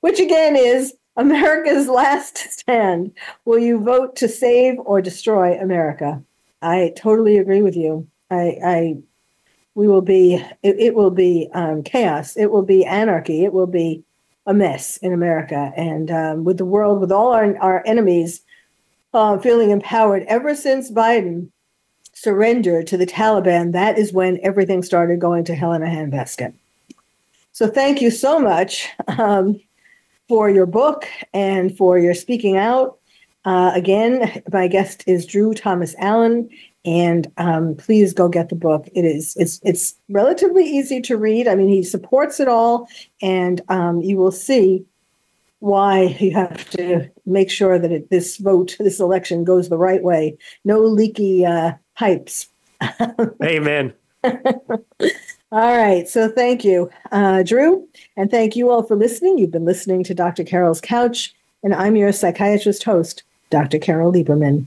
[0.00, 3.10] which again is America's Last Stand.
[3.44, 6.22] Will you vote to save or destroy America?
[6.62, 8.06] I totally agree with you.
[8.30, 8.94] I, I
[9.74, 13.66] we will be it, it will be um, chaos it will be anarchy it will
[13.66, 14.04] be
[14.46, 15.72] a mess in America.
[15.76, 18.42] And um, with the world, with all our, our enemies
[19.14, 21.50] uh, feeling empowered ever since Biden
[22.14, 26.54] surrendered to the Taliban, that is when everything started going to hell in a handbasket.
[27.52, 29.60] So thank you so much um,
[30.28, 32.98] for your book and for your speaking out.
[33.44, 36.48] Uh, again, my guest is Drew Thomas Allen,
[36.84, 38.88] and um, please go get the book.
[38.94, 41.46] It is it's it's relatively easy to read.
[41.46, 42.88] I mean, he supports it all,
[43.20, 44.84] and um, you will see
[45.60, 50.02] why you have to make sure that it, this vote, this election, goes the right
[50.02, 50.36] way.
[50.64, 52.48] No leaky uh, pipes.
[53.42, 53.92] Amen.
[54.24, 54.32] all
[55.52, 56.08] right.
[56.08, 59.38] So thank you, uh, Drew, and thank you all for listening.
[59.38, 60.42] You've been listening to Dr.
[60.42, 63.78] Carole's Couch, and I'm your psychiatrist host, Dr.
[63.78, 64.66] Carole Lieberman.